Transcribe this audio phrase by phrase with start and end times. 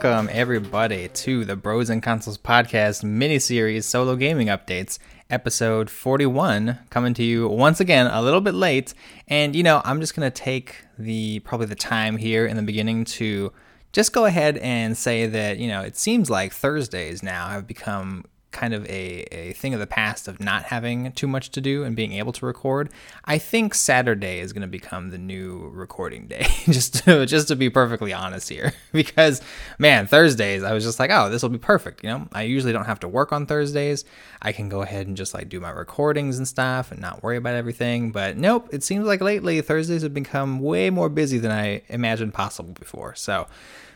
[0.00, 7.14] welcome everybody to the Bros and Consoles podcast mini-series solo gaming updates, episode 41, coming
[7.14, 8.94] to you once again a little bit late.
[9.26, 13.06] And you know, I'm just gonna take the probably the time here in the beginning
[13.06, 13.52] to
[13.90, 18.24] just go ahead and say that you know it seems like Thursdays now have become
[18.50, 21.84] kind of a, a thing of the past of not having too much to do
[21.84, 22.90] and being able to record.
[23.24, 27.56] I think Saturday is going to become the new recording day, just to, just to
[27.56, 28.72] be perfectly honest here.
[28.92, 29.42] because
[29.78, 32.02] man, Thursdays I was just like, oh, this will be perfect.
[32.02, 34.04] You know, I usually don't have to work on Thursdays.
[34.40, 37.36] I can go ahead and just like do my recordings and stuff and not worry
[37.36, 38.12] about everything.
[38.12, 42.34] But nope, it seems like lately Thursdays have become way more busy than I imagined
[42.34, 43.14] possible before.
[43.14, 43.46] So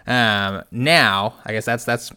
[0.06, 2.12] um, now I guess that's that's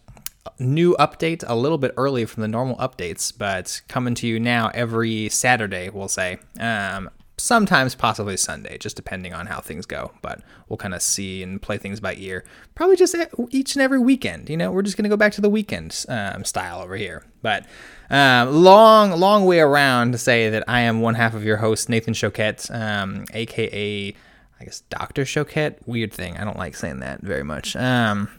[0.59, 4.71] new update a little bit early from the normal updates, but coming to you now
[4.73, 6.37] every Saturday, we'll say.
[6.59, 10.11] Um, sometimes possibly Sunday, just depending on how things go.
[10.21, 12.43] But we'll kind of see and play things by ear.
[12.75, 13.15] Probably just
[13.49, 14.49] each and every weekend.
[14.49, 17.25] You know, we're just going to go back to the weekend um, style over here.
[17.41, 17.65] But
[18.09, 21.89] um, long, long way around to say that I am one half of your host,
[21.89, 24.15] Nathan Choquette, um, aka,
[24.59, 25.23] I guess, Dr.
[25.23, 25.77] Choquette.
[25.85, 26.37] Weird thing.
[26.37, 27.75] I don't like saying that very much.
[27.75, 28.29] Um,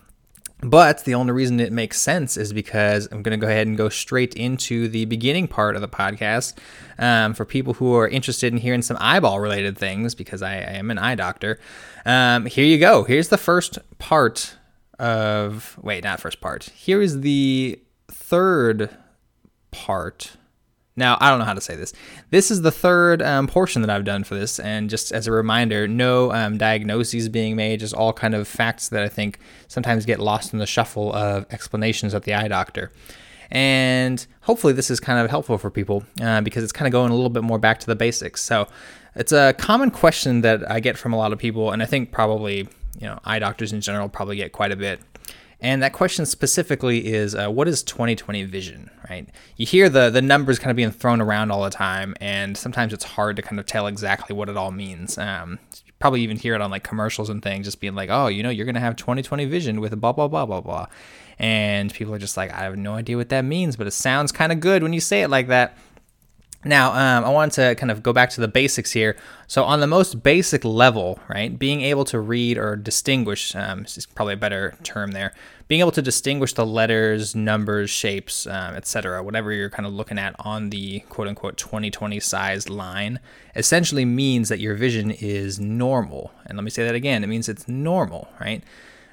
[0.61, 3.77] but the only reason it makes sense is because I'm going to go ahead and
[3.77, 6.55] go straight into the beginning part of the podcast
[6.99, 10.73] um, for people who are interested in hearing some eyeball related things because I, I
[10.75, 11.59] am an eye doctor.
[12.07, 13.05] Um, here you go.
[13.05, 14.57] Here's the first part
[14.99, 15.79] of.
[15.83, 16.65] Wait, not first part.
[16.65, 18.97] Here is the third
[19.71, 20.37] part
[20.97, 21.93] now, I don't know how to say this.
[22.31, 25.33] This is the third um, portion that I've done for this, and just as a
[25.33, 29.39] reminder, no um, diagnoses being made, just all kind of facts that I think
[29.69, 32.91] sometimes get lost in the shuffle of explanations at the eye doctor.
[33.51, 37.13] And hopefully, this is kind of helpful for people uh, because it's kind of going
[37.13, 38.43] a little bit more back to the basics.
[38.43, 38.67] So,
[39.15, 42.11] it's a common question that I get from a lot of people, and I think
[42.11, 45.01] probably you know eye doctors in general probably get quite a bit.
[45.61, 49.29] And that question specifically is uh, what is 2020 vision, right?
[49.57, 52.93] You hear the, the numbers kind of being thrown around all the time, and sometimes
[52.93, 55.17] it's hard to kind of tell exactly what it all means.
[55.17, 55.59] Um,
[55.99, 58.51] probably even hear it on like commercials and things, just being like, oh, you know,
[58.51, 60.87] you're going to have 2020 vision with a blah, blah, blah, blah, blah.
[61.39, 64.33] And people are just like, I have no idea what that means, but it sounds
[64.33, 65.77] kind of good when you say it like that.
[66.67, 69.17] Now, um, I want to kind of go back to the basics here.
[69.47, 74.05] So, on the most basic level, right, being able to read or distinguish um, is
[74.05, 75.33] probably a better term there.
[75.69, 80.19] Being able to distinguish the letters, numbers, shapes, um, etc., whatever you're kind of looking
[80.19, 83.21] at on the quote unquote 2020 sized line,
[83.55, 86.33] essentially means that your vision is normal.
[86.47, 88.65] And let me say that again it means it's normal, right?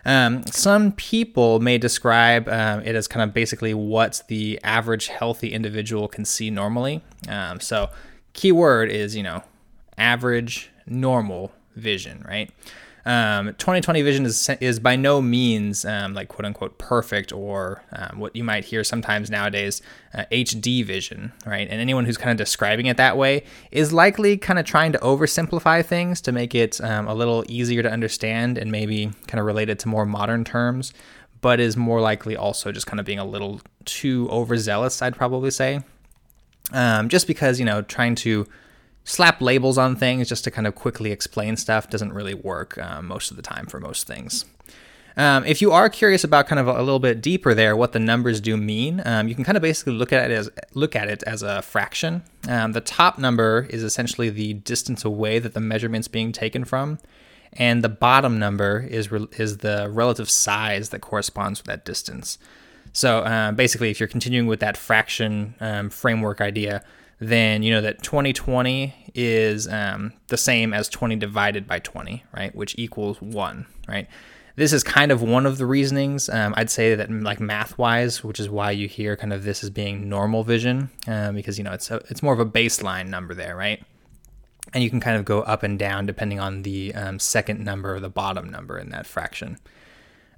[0.05, 5.53] Um, some people may describe um, it as kind of basically what the average healthy
[5.53, 7.01] individual can see normally.
[7.29, 7.89] Um, so,
[8.33, 9.43] key word is, you know,
[9.97, 12.51] average normal vision, right?
[13.05, 18.19] Um, 2020 vision is is by no means um, like quote unquote perfect or um,
[18.19, 19.81] what you might hear sometimes nowadays
[20.13, 21.67] uh, HD vision, right?
[21.69, 24.99] And anyone who's kind of describing it that way is likely kind of trying to
[24.99, 29.45] oversimplify things to make it um, a little easier to understand and maybe kind of
[29.45, 30.93] related to more modern terms,
[31.41, 35.51] but is more likely also just kind of being a little too overzealous, I'd probably
[35.51, 35.81] say.
[36.71, 38.47] Um, just because you know trying to
[39.03, 43.01] slap labels on things just to kind of quickly explain stuff doesn't really work uh,
[43.01, 44.45] most of the time for most things.
[45.15, 47.99] Um, if you are curious about kind of a, little bit deeper there, what the
[47.99, 51.07] numbers do mean, um, you can kind of basically look at it as look at
[51.07, 52.23] it as a fraction.
[52.47, 56.97] Um, the top number is essentially the distance away that the measurement's being taken from,
[57.53, 62.39] and the bottom number is re- is the relative size that corresponds with that distance.
[62.91, 66.83] So uh, basically, if you're continuing with that fraction um, framework idea,
[67.27, 72.55] then you know that 2020 is um, the same as 20 divided by 20, right?
[72.55, 74.07] Which equals one, right?
[74.55, 76.29] This is kind of one of the reasonings.
[76.29, 79.63] Um, I'd say that like math wise, which is why you hear kind of this
[79.63, 83.07] as being normal vision, um, because you know it's a, it's more of a baseline
[83.07, 83.83] number there, right?
[84.73, 87.95] And you can kind of go up and down depending on the um, second number
[87.95, 89.57] or the bottom number in that fraction.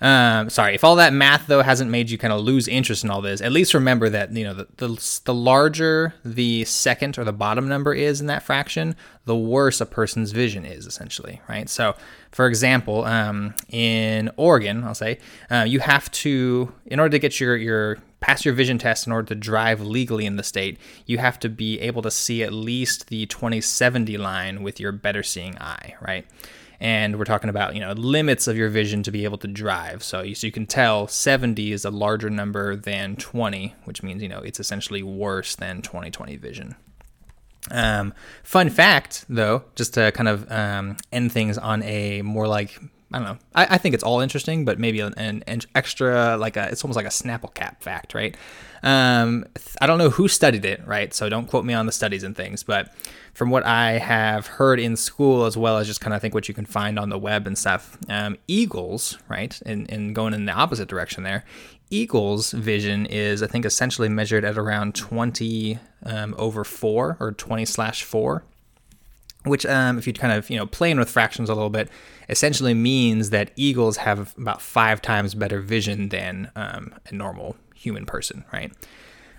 [0.01, 3.09] Um, sorry, if all that math though hasn't made you kind of lose interest in
[3.09, 7.23] all this, at least remember that you know the, the, the larger the second or
[7.23, 8.95] the bottom number is in that fraction,
[9.25, 11.69] the worse a person's vision is essentially, right?
[11.69, 11.95] So,
[12.31, 15.19] for example, um, in Oregon, I'll say
[15.49, 19.13] uh, you have to in order to get your your pass your vision test in
[19.13, 22.51] order to drive legally in the state, you have to be able to see at
[22.51, 26.25] least the 2070 line with your better seeing eye, right?
[26.79, 30.03] And we're talking about you know limits of your vision to be able to drive
[30.03, 34.21] so you, so you can tell 70 is a larger number than 20 which means
[34.21, 36.75] you know it's essentially worse than 2020 vision
[37.71, 38.13] um,
[38.43, 42.79] fun fact though just to kind of um, end things on a more like
[43.13, 43.37] I don't know.
[43.53, 46.83] I, I think it's all interesting, but maybe an, an, an, extra like a it's
[46.83, 48.35] almost like a Snapple cap fact, right?
[48.85, 49.45] Um,
[49.81, 51.11] I don't know who studied it, right?
[51.11, 52.93] So don't quote me on the studies and things, but
[53.33, 56.47] from what I have heard in school, as well as just kind of think what
[56.47, 60.45] you can find on the web and stuff, um, eagles, right, and, and going in
[60.45, 61.43] the opposite direction there,
[61.89, 67.65] eagles' vision is, I think, essentially measured at around 20 um, over 4 or 20
[67.65, 68.43] slash 4
[69.45, 71.87] which um, if you kind of you know playing with fractions a little bit
[72.29, 78.05] essentially means that eagles have about five times better vision than um, a normal human
[78.05, 78.71] person right?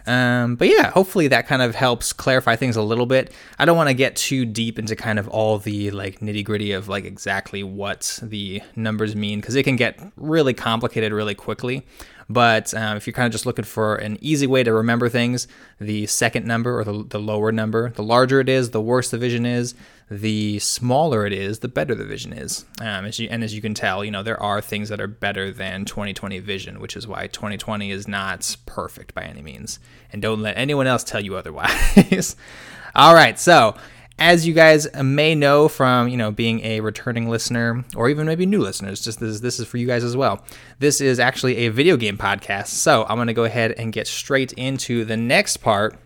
[0.07, 3.33] Um, but yeah hopefully that kind of helps clarify things a little bit.
[3.59, 6.71] I don't want to get too deep into kind of all the like nitty gritty
[6.71, 11.85] of like exactly what the numbers mean because it can get really complicated really quickly
[12.29, 15.47] but um, if you're kind of just looking for an easy way to remember things,
[15.81, 19.19] the second number or the, the lower number, the larger it is, the worse the
[19.19, 19.75] vision is.
[20.09, 22.65] The smaller it is, the better the vision is.
[22.81, 25.09] Um, as you, and as you can tell, you know there are things that are
[25.09, 29.81] better than 2020 vision, which is why 2020 is not perfect by any means.
[30.13, 32.37] And don't let anyone else tell you otherwise.
[32.95, 33.77] All right, so
[34.19, 38.47] as you guys may know from you know being a returning listener or even maybe
[38.47, 40.45] new listeners just this, this is for you guys as well.
[40.79, 42.69] This is actually a video game podcast.
[42.69, 45.99] So i'm going to go ahead and get straight into the next part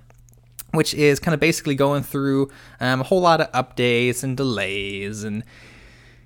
[0.72, 5.24] which is kind of basically going through um, a whole lot of updates and delays
[5.24, 5.42] and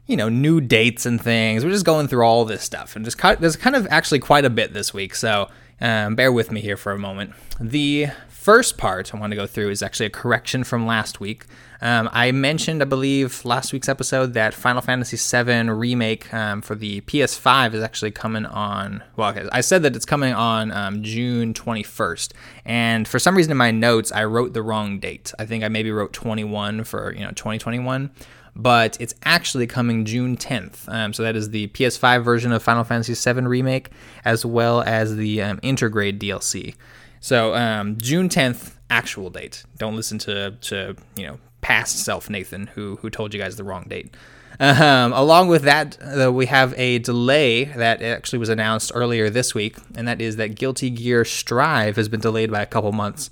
[0.07, 1.65] you know new dates and things.
[1.65, 4.51] We're just going through all this stuff and just there's kind of actually quite a
[4.51, 5.15] bit this week.
[5.15, 5.49] So
[5.81, 7.33] um, bear with me here for a moment.
[7.61, 8.09] The
[8.45, 11.47] first part I want to go through is actually a correction from last week.
[11.81, 16.75] Um, I mentioned, I believe, last week's episode that Final Fantasy VII Remake um, for
[16.75, 19.03] the PS5 is actually coming on.
[19.17, 22.33] Well, I said that it's coming on um, June 21st,
[22.67, 25.33] and for some reason in my notes I wrote the wrong date.
[25.39, 28.11] I think I maybe wrote 21 for you know 2021
[28.57, 30.89] but it's actually coming June 10th.
[30.89, 33.91] Um, so that is the PS5 version of Final Fantasy VII Remake,
[34.25, 36.77] as well as the um, Intergrade DLC.
[37.25, 39.65] So um, June 10th, actual date.
[39.79, 43.65] Don't listen to to you know past self Nathan who who told you guys the
[43.65, 44.15] wrong date.
[44.61, 45.97] Um, along with that,
[46.35, 50.55] we have a delay that actually was announced earlier this week, and that is that
[50.55, 53.31] Guilty Gear Strive has been delayed by a couple months.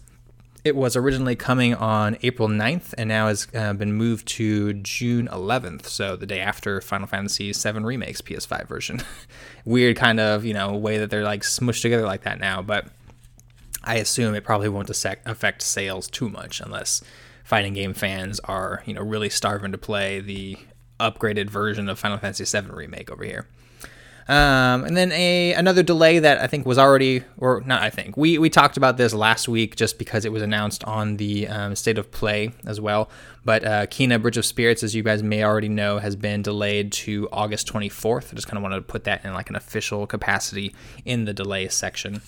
[0.65, 5.29] It was originally coming on April 9th and now has uh, been moved to June
[5.31, 9.03] 11th, so the day after Final Fantasy VII Remake's PS5 version.
[9.67, 12.87] Weird kind of, you know, way that they're like smushed together like that now, but
[13.85, 17.03] I assume it probably won't affect sales too much unless
[17.45, 20.57] fighting game fans are, you know, really starving to play the
[21.01, 23.47] upgraded version of Final Fantasy VII Remake over here.
[24.29, 28.17] Um, and then a another delay that I think was already, or not, I think
[28.17, 31.75] we we talked about this last week just because it was announced on the um,
[31.75, 33.11] state of play as well.
[33.45, 36.93] But uh, Kena Bridge of Spirits, as you guys may already know, has been delayed
[36.93, 38.33] to August 24th.
[38.33, 40.73] I just kind of wanted to put that in like an official capacity
[41.05, 42.23] in the delay section.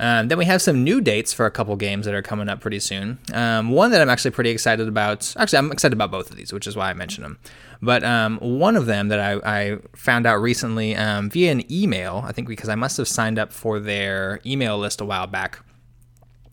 [0.00, 2.60] Um, then we have some new dates for a couple games that are coming up
[2.60, 3.18] pretty soon.
[3.34, 5.34] Um, one that I'm actually pretty excited about.
[5.36, 7.38] Actually, I'm excited about both of these, which is why I mentioned them.
[7.82, 12.22] But um, one of them that I, I found out recently um, via an email,
[12.24, 15.60] I think because I must have signed up for their email list a while back.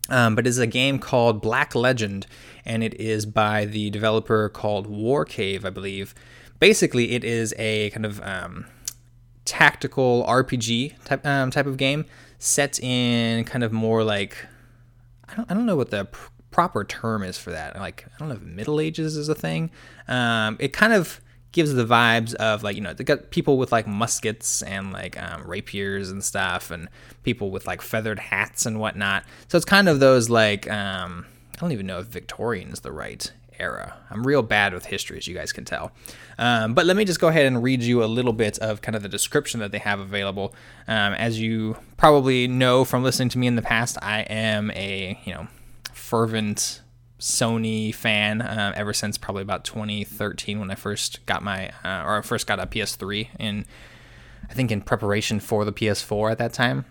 [0.08, 2.26] Um, but it's a game called Black Legend,
[2.64, 6.14] and it is by the developer called Warcave, I believe.
[6.58, 8.66] Basically, it is a kind of um,
[9.44, 12.04] tactical RPG type type of game
[12.38, 14.36] set in kind of more like
[15.28, 17.76] I don't I don't know what the pr- proper term is for that.
[17.76, 19.70] Like I don't know if Middle Ages is a thing.
[20.08, 21.20] Um, it kind of
[21.52, 25.20] gives the vibes of like you know they got people with like muskets and like
[25.20, 26.88] um, rapiers and stuff, and
[27.22, 29.24] people with like feathered hats and whatnot.
[29.48, 31.26] So it's kind of those like um,
[31.56, 33.96] I don't even know if Victorian is the right era.
[34.10, 35.92] I'm real bad with history, as you guys can tell.
[36.38, 38.94] Um, but let me just go ahead and read you a little bit of kind
[38.94, 40.54] of the description that they have available.
[40.86, 45.18] Um, as you probably know from listening to me in the past, I am a
[45.24, 45.48] you know
[45.92, 46.82] fervent
[47.18, 52.18] Sony fan uh, ever since probably about 2013 when I first got my uh, or
[52.18, 53.64] I first got a PS3 in
[54.48, 56.84] I think in preparation for the PS4 at that time.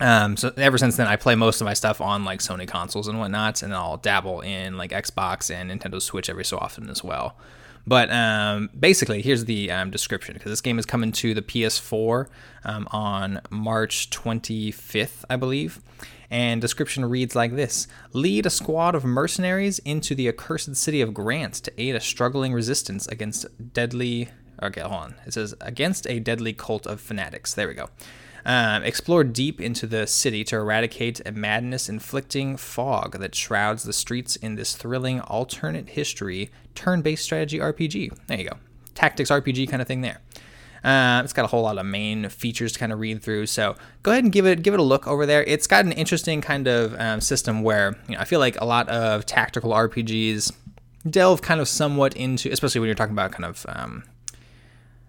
[0.00, 3.06] Um, so ever since then, I play most of my stuff on like Sony consoles
[3.06, 7.04] and whatnot, and I'll dabble in like Xbox and Nintendo Switch every so often as
[7.04, 7.36] well.
[7.86, 12.26] But um, basically, here's the um, description because this game is coming to the PS4
[12.64, 15.80] um, on March 25th, I believe.
[16.30, 21.12] And description reads like this Lead a squad of mercenaries into the accursed city of
[21.12, 24.28] Grant to aid a struggling resistance against deadly.
[24.62, 25.14] Okay, hold on.
[25.26, 27.54] It says against a deadly cult of fanatics.
[27.54, 27.90] There we go.
[28.44, 33.92] Um, explore deep into the city to eradicate a madness inflicting fog that shrouds the
[33.92, 38.16] streets in this thrilling alternate history turn based strategy RPG.
[38.26, 38.56] There you go.
[38.94, 40.20] Tactics RPG kind of thing there.
[40.82, 43.46] Uh, it's got a whole lot of main features to kind of read through.
[43.46, 45.42] So go ahead and give it give it a look over there.
[45.44, 48.64] It's got an interesting kind of um, system where you know, I feel like a
[48.64, 50.52] lot of tactical RPGs
[51.08, 53.66] delve kind of somewhat into, especially when you're talking about kind of.
[53.68, 54.04] Um,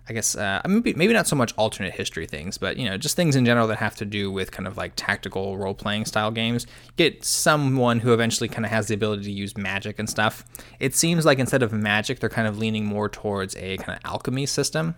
[0.10, 3.15] I guess uh, maybe maybe not so much alternate history things, but you know just
[3.15, 6.31] things in general that have to do with kind of like tactical role playing style
[6.31, 6.65] games.
[6.98, 10.43] Get someone who eventually kind of has the ability to use magic and stuff.
[10.79, 14.00] It seems like instead of magic, they're kind of leaning more towards a kind of
[14.03, 14.96] alchemy system,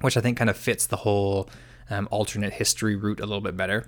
[0.00, 1.48] which I think kind of fits the whole
[1.88, 3.86] um, alternate history route a little bit better.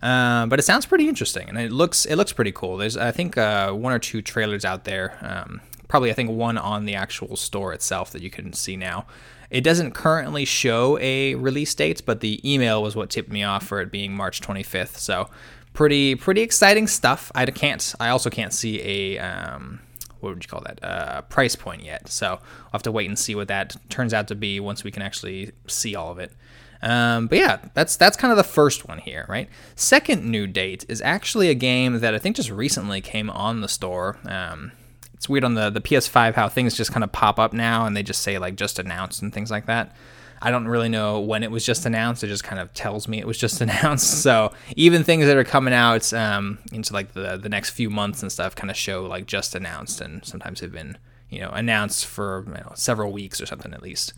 [0.00, 2.76] Uh, but it sounds pretty interesting, and it looks it looks pretty cool.
[2.76, 5.16] There's I think uh, one or two trailers out there.
[5.20, 9.06] Um, probably I think one on the actual store itself that you can see now.
[9.52, 13.66] It doesn't currently show a release date, but the email was what tipped me off
[13.66, 14.96] for it being March 25th.
[14.96, 15.28] So
[15.74, 17.30] pretty pretty exciting stuff.
[17.34, 17.94] I can't.
[18.00, 19.80] I also can't see a um,
[20.20, 22.08] what would you call that uh, price point yet.
[22.08, 24.90] So I'll have to wait and see what that turns out to be once we
[24.90, 26.32] can actually see all of it.
[26.80, 29.50] Um, but yeah, that's that's kind of the first one here, right?
[29.76, 33.68] Second new date is actually a game that I think just recently came on the
[33.68, 34.18] store.
[34.26, 34.72] Um,
[35.22, 37.96] it's weird on the the PS5 how things just kind of pop up now and
[37.96, 39.94] they just say like just announced and things like that.
[40.44, 42.24] I don't really know when it was just announced.
[42.24, 44.20] It just kind of tells me it was just announced.
[44.24, 48.20] So even things that are coming out um, into like the the next few months
[48.22, 50.98] and stuff kind of show like just announced, and sometimes have been
[51.30, 54.14] you know announced for you know, several weeks or something at least.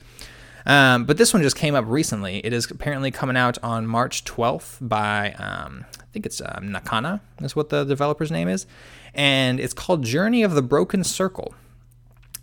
[0.64, 2.38] Um, but this one just came up recently.
[2.38, 7.20] It is apparently coming out on March 12th by um, I think it's um, Nakana
[7.42, 8.66] is what the developer's name is,
[9.14, 11.54] and it's called Journey of the Broken Circle.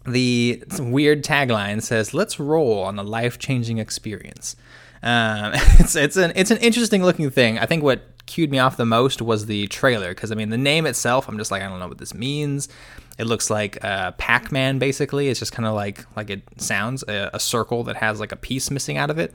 [0.05, 4.55] The weird tagline says, "Let's roll on a life-changing experience."
[5.03, 7.59] Um, it's it's an it's an interesting looking thing.
[7.59, 10.57] I think what cued me off the most was the trailer because I mean the
[10.57, 12.69] name itself, I'm just like I don't know what this means.
[13.17, 15.27] It looks like uh, Pac-Man basically.
[15.27, 18.35] It's just kind of like like it sounds a, a, circle that has like a
[18.35, 19.33] piece missing out of it.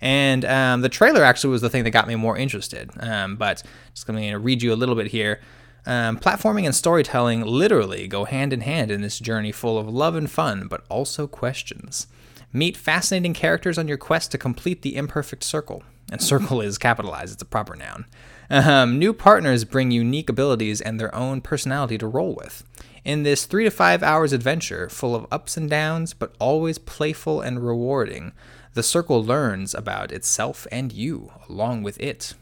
[0.00, 2.90] And um, the trailer actually was the thing that got me more interested.
[3.00, 3.62] Um, but
[3.94, 5.40] just going to read you a little bit here.
[5.86, 10.14] Um, platforming and storytelling literally go hand in hand in this journey full of love
[10.14, 12.06] and fun, but also questions.
[12.52, 15.82] Meet fascinating characters on your quest to complete the imperfect circle.
[16.10, 18.06] And circle is capitalized, it's a proper noun.
[18.50, 22.62] Um, new partners bring unique abilities and their own personality to roll with.
[23.04, 27.40] In this three to five hours adventure, full of ups and downs, but always playful
[27.40, 28.32] and rewarding,
[28.72, 32.34] the circle learns about itself and you along with it.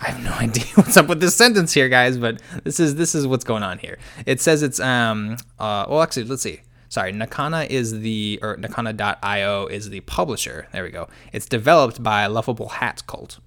[0.00, 3.14] I have no idea what's up with this sentence here, guys, but this is this
[3.14, 3.98] is what's going on here.
[4.26, 6.60] It says it's um uh well actually let's see.
[6.88, 10.66] Sorry, Nakana is the or Nakana.io is the publisher.
[10.72, 11.08] There we go.
[11.32, 13.38] It's developed by Lovable Hat Cult.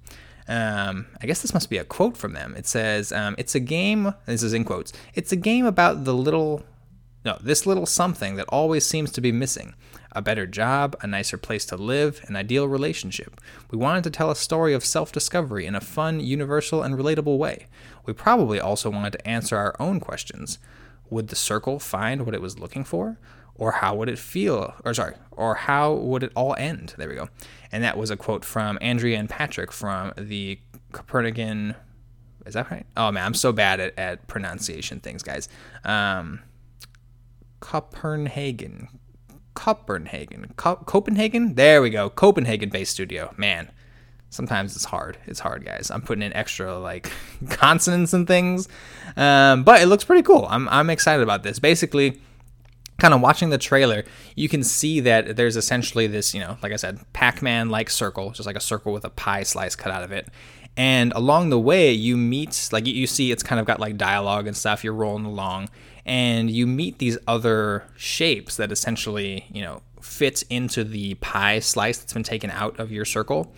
[0.48, 2.56] Um, I guess this must be a quote from them.
[2.58, 4.94] It says, um, "It's a game." This is in quotes.
[5.14, 6.64] It's a game about the little,
[7.26, 9.76] no, this little something that always seems to be missing
[10.14, 13.42] a better job, a nicer place to live, an ideal relationship.
[13.72, 17.38] We wanted to tell a story of self discovery in a fun, universal, and relatable
[17.38, 17.68] way.
[18.06, 20.60] We probably also wanted to answer our own questions.
[21.10, 23.18] Would the circle find what it was looking for?
[23.56, 24.74] Or how would it feel?
[24.84, 26.96] Or sorry, or how would it all end?
[26.98, 27.30] There we go.
[27.72, 30.60] And that was a quote from Andrea and Patrick from the
[30.92, 31.76] Copernican.
[32.46, 32.86] Is that right?
[32.98, 35.50] Oh man, I'm so bad at, at pronunciation things, guys.
[35.84, 36.42] Um,
[37.64, 38.90] Copenhagen,
[39.54, 40.52] Copenhagen.
[40.58, 41.56] Co- Copenhagen?
[41.56, 42.10] There we go.
[42.10, 43.34] Copenhagen based studio.
[43.38, 43.72] Man,
[44.30, 45.18] sometimes it's hard.
[45.28, 45.90] It's hard, guys.
[45.90, 47.10] I'm putting in extra like
[47.50, 48.68] consonants and things.
[49.16, 50.46] Um, but it looks pretty cool.
[50.50, 51.58] I'm, I'm excited about this.
[51.58, 52.20] Basically,
[53.00, 54.04] kind of watching the trailer,
[54.36, 57.90] you can see that there's essentially this, you know, like I said, Pac Man like
[57.90, 60.28] circle, just like a circle with a pie slice cut out of it.
[60.76, 64.48] And along the way, you meet, like you see, it's kind of got like dialogue
[64.48, 64.84] and stuff.
[64.84, 65.70] You're rolling along,
[66.06, 71.98] and you meet these other shapes that essentially, you know, fit into the pie slice
[71.98, 73.54] that's been taken out of your circle.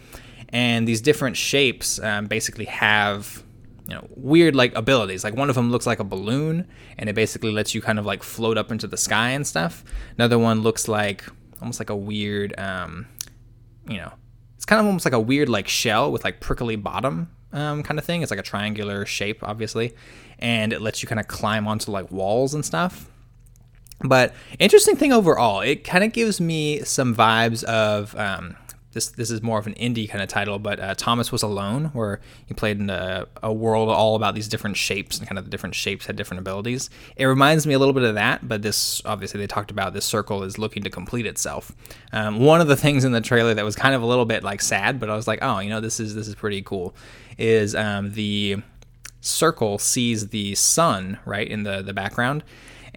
[0.50, 3.44] And these different shapes um, basically have
[3.88, 5.24] you know weird like abilities.
[5.24, 8.06] Like one of them looks like a balloon and it basically lets you kind of
[8.06, 9.84] like float up into the sky and stuff.
[10.18, 11.24] Another one looks like
[11.62, 13.08] almost like a weird um
[13.88, 14.12] you know
[14.56, 17.98] it's kind of almost like a weird like shell with like prickly bottom um, kind
[17.98, 18.22] of thing.
[18.22, 19.96] It's like a triangular shape obviously
[20.40, 23.10] and it lets you kind of climb onto like walls and stuff.
[24.04, 28.56] But interesting thing overall, it kind of gives me some vibes of um,
[28.92, 29.10] this.
[29.10, 32.20] This is more of an indie kind of title, but uh, Thomas was alone, where
[32.46, 35.52] he played in a, a, world all about these different shapes and kind of the
[35.52, 36.90] different shapes had different abilities.
[37.16, 40.06] It reminds me a little bit of that, but this obviously they talked about this
[40.06, 41.72] circle is looking to complete itself.
[42.12, 44.44] Um, one of the things in the trailer that was kind of a little bit
[44.44, 46.96] like sad, but I was like, oh, you know, this is this is pretty cool.
[47.38, 48.58] Is um, the
[49.26, 52.44] circle sees the sun right in the the background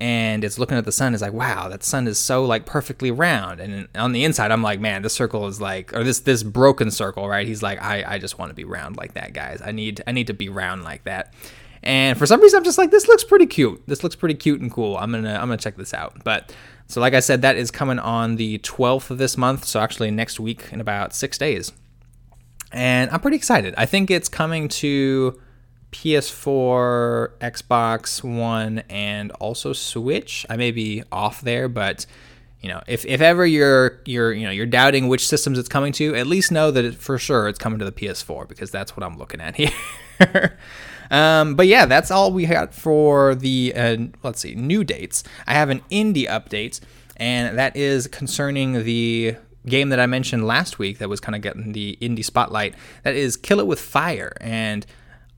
[0.00, 1.12] and it's looking at the sun.
[1.12, 3.61] It's like, wow, that sun is so like perfectly round.
[3.61, 6.92] And on the inside, I'm like, man, this circle is like, or this this broken
[6.92, 7.47] circle, right?
[7.47, 9.61] He's like, I I just want to be round like that, guys.
[9.62, 11.35] I need I need to be round like that.
[11.82, 13.82] And for some reason, I'm just like, this looks pretty cute.
[13.87, 14.97] This looks pretty cute and cool.
[14.97, 16.23] I'm gonna I'm gonna check this out.
[16.23, 16.54] But
[16.87, 19.64] so like I said, that is coming on the 12th of this month.
[19.64, 21.73] So actually next week in about six days.
[22.70, 23.75] And I'm pretty excited.
[23.76, 25.40] I think it's coming to
[25.92, 30.45] PS4, Xbox One, and also Switch.
[30.50, 32.07] I may be off there, but
[32.61, 35.92] you know, if, if ever you're you're you know you're doubting which systems it's coming
[35.95, 38.97] to, at least know that it, for sure it's coming to the PS4 because that's
[38.97, 39.57] what I'm looking at
[40.21, 40.59] here.
[41.11, 45.23] um, but yeah, that's all we got for the uh, let's see new dates.
[45.47, 46.80] I have an indie update,
[47.16, 51.42] and that is concerning the game that I mentioned last week that was kind of
[51.42, 52.75] getting the indie spotlight.
[53.04, 54.85] That is Kill It with Fire, and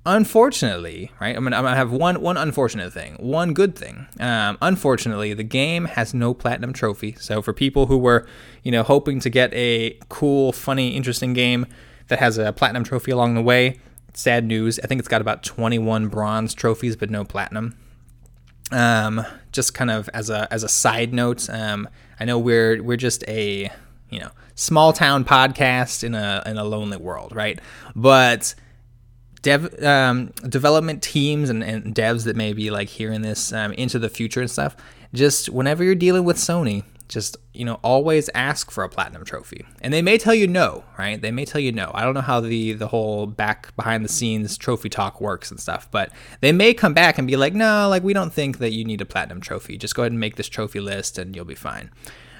[0.07, 1.37] unfortunately, right?
[1.37, 4.07] I'm gonna, I'm gonna have one one unfortunate thing, one good thing.
[4.19, 7.17] Um, unfortunately, the game has no platinum trophy.
[7.19, 8.27] So for people who were,
[8.63, 11.67] you know, hoping to get a cool, funny, interesting game
[12.09, 13.79] that has a platinum trophy along the way,
[14.15, 14.81] sad news.
[14.83, 17.77] I think it's got about 21 bronze trophies, but no platinum.
[18.73, 21.89] Um, just kind of as a as a side note, um,
[22.19, 23.71] I know we're we're just a
[24.11, 27.59] you know small town podcast in a in a lonely world, right?
[27.97, 28.55] But
[29.43, 33.99] dev um, development teams and, and, devs that may be like hearing this um, into
[33.99, 34.77] the future and stuff,
[35.15, 39.67] just whenever you're dealing with Sony, just you know always ask for a platinum trophy.
[39.81, 41.21] And they may tell you no right?
[41.21, 41.91] They may tell you no.
[41.95, 45.59] I don't know how the the whole back behind the scenes trophy talk works and
[45.59, 48.73] stuff but they may come back and be like no like we don't think that
[48.73, 49.77] you need a platinum trophy.
[49.77, 51.91] Just go ahead and make this trophy list and you'll be fine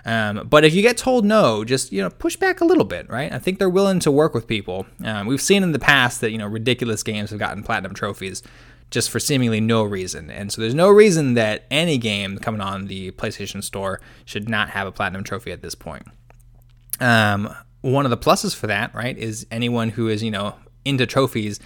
[0.05, 3.09] um, but if you get told no, just you know push back a little bit,
[3.09, 3.33] right?
[3.33, 4.87] I think they're willing to work with people.
[5.05, 8.43] Um, we've seen in the past that you know ridiculous games have gotten platinum trophies
[8.91, 12.87] just for seemingly no reason, and so there's no reason that any game coming on
[12.87, 16.05] the PlayStation Store should not have a platinum trophy at this point.
[16.99, 21.07] Um, one of the pluses for that, right, is anyone who is you know into
[21.07, 21.61] trophies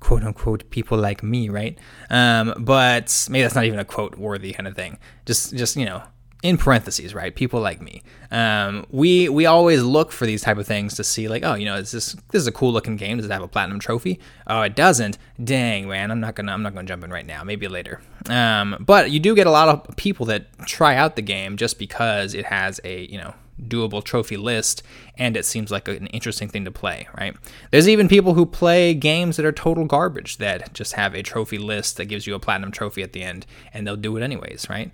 [0.00, 1.78] quote unquote people like me, right?
[2.10, 4.98] Um, but maybe that's not even a quote worthy kind of thing.
[5.26, 6.02] Just just you know
[6.42, 7.34] in parentheses, right?
[7.34, 8.02] People like me.
[8.30, 11.64] Um, we we always look for these type of things to see, like, oh, you
[11.64, 13.16] know, is this this is a cool looking game?
[13.16, 14.20] Does it have a platinum trophy?
[14.46, 15.18] Oh, it doesn't.
[15.42, 17.42] Dang, man, I'm not gonna I'm not gonna jump in right now.
[17.42, 18.00] Maybe later.
[18.28, 21.78] Um, but you do get a lot of people that try out the game just
[21.78, 23.34] because it has a you know
[23.66, 24.82] doable trophy list
[25.16, 27.36] and it seems like an interesting thing to play, right?
[27.70, 31.58] There's even people who play games that are total garbage that just have a trophy
[31.58, 34.68] list that gives you a platinum trophy at the end and they'll do it anyways,
[34.70, 34.92] right?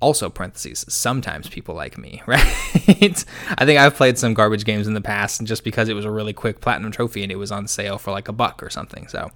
[0.00, 2.44] Also parentheses sometimes people like me right
[3.58, 6.10] i think i've played some garbage games in the past just because it was a
[6.10, 9.08] really quick platinum trophy and it was on sale for like a buck or something
[9.08, 9.30] so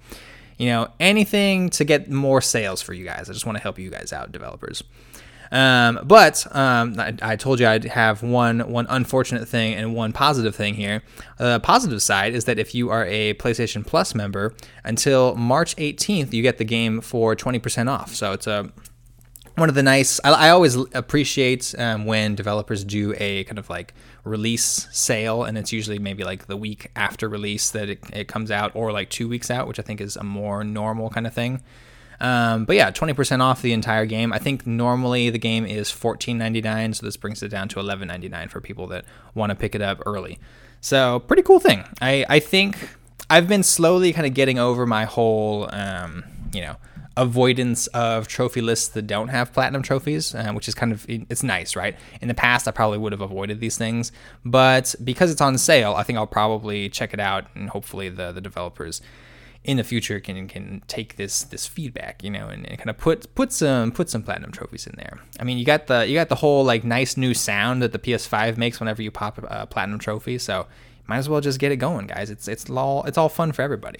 [0.57, 3.77] you know anything to get more sales for you guys i just want to help
[3.77, 4.83] you guys out developers
[5.53, 10.11] um, but um, I, I, told you I'd have one one unfortunate thing and one
[10.11, 11.03] positive thing here.
[11.37, 16.33] The positive side is that if you are a PlayStation Plus member, until March 18th,
[16.33, 18.15] you get the game for 20% off.
[18.15, 18.71] So it's a
[19.55, 23.69] one of the nice I, I always appreciate um, when developers do a kind of
[23.69, 28.27] like release sale and it's usually maybe like the week after release that it, it
[28.27, 31.27] comes out or like two weeks out which i think is a more normal kind
[31.27, 31.61] of thing.
[32.19, 34.31] Um, but yeah 20% off the entire game.
[34.31, 38.61] I think normally the game is $14.99 so this brings it down to $11.99 for
[38.61, 39.03] people that
[39.35, 40.39] want to pick it up early.
[40.79, 41.83] So pretty cool thing.
[42.01, 42.89] I, I think
[43.29, 46.75] i've been slowly kind of getting over my whole um, you know
[47.15, 51.43] avoidance of trophy lists that don't have platinum trophies, uh, which is kind of it's
[51.43, 51.95] nice, right?
[52.21, 54.11] In the past, I probably would have avoided these things,
[54.43, 58.31] but because it's on sale, I think I'll probably check it out, and hopefully the
[58.31, 59.01] the developers
[59.63, 62.97] in the future can can take this this feedback, you know, and, and, kind of
[62.97, 65.19] put put some put some platinum trophies in there.
[65.39, 67.99] I mean, you got the you got the whole like nice new sound that the
[67.99, 70.67] PS5 makes whenever you pop a platinum trophy, so
[71.07, 72.29] might as well just get it going, guys.
[72.29, 73.99] It's it's all it's all fun for everybody.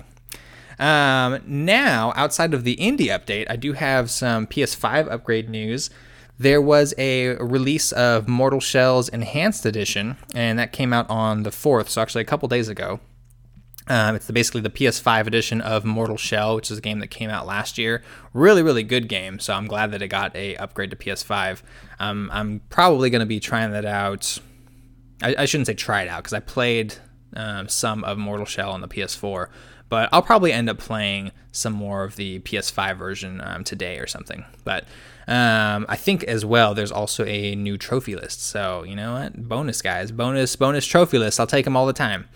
[0.84, 5.90] Um, now, outside of the indie update, I do have some PS5 upgrade news.
[6.38, 11.52] There was a release of Mortal Shell's Enhanced Edition, and that came out on the
[11.52, 13.00] 4th, so actually a couple days ago.
[13.88, 17.08] Um, it's the, basically the PS5 edition of Mortal Shell, which is a game that
[17.08, 18.04] came out last year.
[18.34, 19.40] Really, really good game.
[19.40, 21.62] So I'm glad that it got a upgrade to PS5.
[22.00, 24.38] Um, I'm probably going to be trying that out.
[25.22, 26.96] I, I, shouldn't say try it out because I played
[27.36, 29.48] um, some of Mortal Shell on the PS4,
[29.94, 34.08] but I'll probably end up playing some more of the PS5 version um, today or
[34.08, 34.44] something.
[34.64, 34.86] But
[35.28, 38.42] um, I think as well, there's also a new trophy list.
[38.42, 39.48] So you know what?
[39.48, 41.40] Bonus guys, bonus bonus trophy list.
[41.40, 42.28] I'll take them all the time.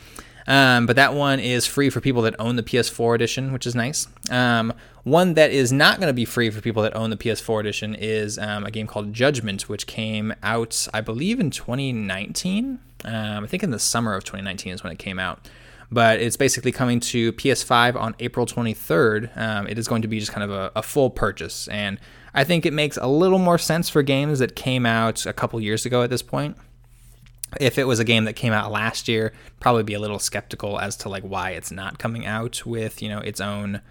[0.46, 3.74] Um, but that one is free for people that own the PS4 edition, which is
[3.74, 4.08] nice.
[4.30, 4.72] Um,
[5.04, 7.96] one that is not going to be free for people that own the PS4 edition
[7.96, 12.78] is um, a game called Judgment, which came out, I believe, in 2019.
[13.04, 15.50] Um, I think in the summer of 2019 is when it came out.
[15.90, 19.38] But it's basically coming to PS5 on April 23rd.
[19.38, 21.68] Um, it is going to be just kind of a, a full purchase.
[21.70, 21.98] And
[22.34, 25.62] I think it makes a little more sense for games that came out a couple
[25.62, 26.58] years ago at this point
[27.60, 30.80] if it was a game that came out last year, probably be a little skeptical
[30.80, 33.82] as to like why it's not coming out with you know its own,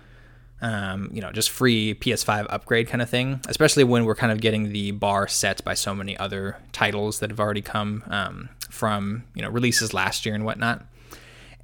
[0.61, 3.41] um, you know, just free PS5 upgrade kind of thing.
[3.49, 7.31] Especially when we're kind of getting the bar set by so many other titles that
[7.31, 10.85] have already come um, from you know releases last year and whatnot.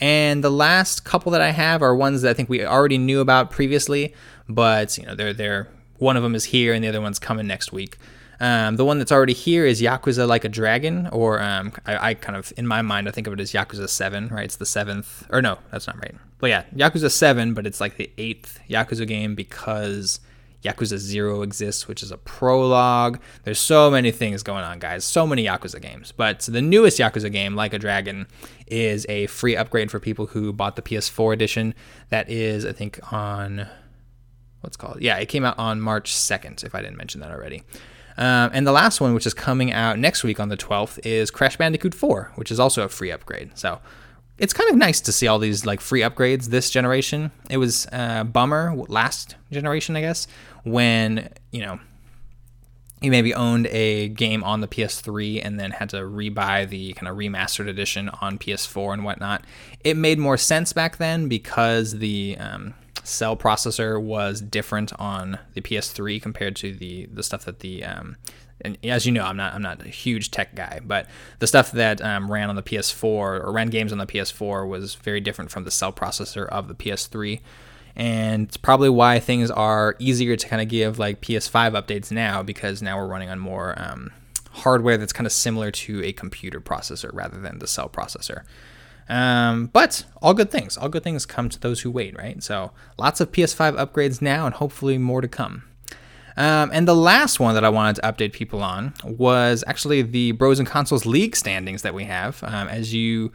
[0.02, 3.20] And the last couple that I have are ones that I think we already knew
[3.20, 4.12] about previously,
[4.48, 7.46] but you know they're they're one of them is here and the other one's coming
[7.46, 7.98] next week.
[8.40, 12.14] Um, the one that's already here is Yakuza Like a Dragon, or um, I, I,
[12.14, 14.46] kind of, in my mind, I think of it as Yakuza 7, right?
[14.46, 16.16] It's the seventh, or no, that's not right.
[16.40, 20.18] But yeah, Yakuza 7, but it's like the eighth Yakuza game because
[20.62, 23.20] Yakuza 0 exists, which is a prologue.
[23.44, 25.04] There's so many things going on, guys.
[25.04, 26.12] So many Yakuza games.
[26.12, 28.26] But the newest Yakuza game, Like a Dragon,
[28.66, 31.74] is a free upgrade for people who bought the PS4 edition.
[32.10, 33.66] That is, I think, on.
[34.60, 35.00] What's called?
[35.00, 37.64] Yeah, it came out on March 2nd, if I didn't mention that already.
[38.16, 41.30] Um, and the last one, which is coming out next week on the 12th, is
[41.30, 43.58] Crash Bandicoot 4, which is also a free upgrade.
[43.58, 43.80] So
[44.38, 47.30] it's kind of nice to see all these like free upgrades this generation.
[47.50, 50.26] It was uh, bummer last generation, I guess,
[50.64, 51.78] when you know
[53.02, 57.08] you maybe owned a game on the PS3 and then had to rebuy the kind
[57.08, 59.44] of remastered edition on PS4 and whatnot.
[59.80, 65.60] It made more sense back then because the um, cell processor was different on the
[65.60, 68.16] PS3 compared to the the stuff that the um,
[68.64, 71.06] and as you know, I'm not I'm not a huge tech guy, but
[71.38, 74.94] the stuff that um, ran on the PS4 or ran games on the PS4 was
[74.94, 77.40] very different from the cell processor of the PS3,
[77.96, 82.42] and it's probably why things are easier to kind of give like PS5 updates now
[82.42, 84.10] because now we're running on more um,
[84.50, 88.44] hardware that's kind of similar to a computer processor rather than the cell processor.
[89.08, 90.76] Um, but all good things.
[90.76, 92.42] All good things come to those who wait, right?
[92.42, 95.64] So lots of PS5 upgrades now, and hopefully more to come.
[96.36, 100.32] Um, and the last one that I wanted to update people on was actually the
[100.32, 102.42] Bros and Consoles League standings that we have.
[102.42, 103.32] Um, as you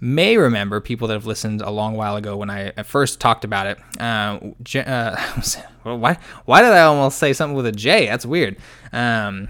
[0.00, 3.66] may remember, people that have listened a long while ago when I first talked about
[3.66, 3.78] it.
[4.00, 5.16] Uh, uh,
[5.82, 8.06] why, why did I almost say something with a J?
[8.06, 8.56] That's weird.
[8.92, 9.48] Um,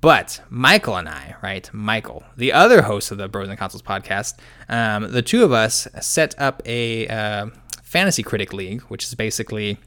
[0.00, 1.68] but Michael and I, right?
[1.72, 4.34] Michael, the other host of the Bros and Consoles podcast,
[4.68, 7.46] um, the two of us set up a uh,
[7.82, 9.78] fantasy critic league, which is basically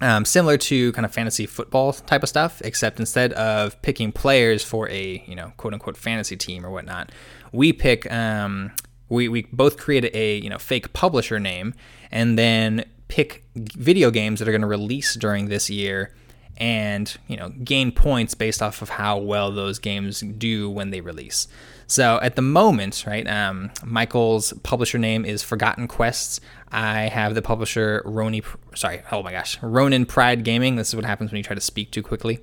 [0.00, 4.62] um, similar to kind of fantasy football type of stuff, except instead of picking players
[4.62, 7.10] for a you know quote unquote fantasy team or whatnot,
[7.52, 8.72] we pick um,
[9.08, 11.74] we we both create a you know fake publisher name
[12.10, 16.14] and then pick video games that are going to release during this year
[16.58, 21.00] and you know gain points based off of how well those games do when they
[21.00, 21.48] release.
[21.86, 26.38] So at the moment, right, um, Michael's publisher name is Forgotten Quests.
[26.70, 28.44] I have the publisher Roni.
[28.74, 30.76] Sorry, oh my gosh, Ronin Pride Gaming.
[30.76, 32.40] This is what happens when you try to speak too quickly.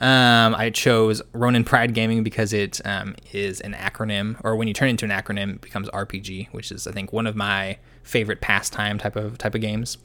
[0.00, 4.72] Um, I chose Ronin Pride Gaming because it um, is an acronym, or when you
[4.74, 7.78] turn it into an acronym, it becomes RPG, which is I think one of my
[8.02, 9.98] favorite pastime type of type of games.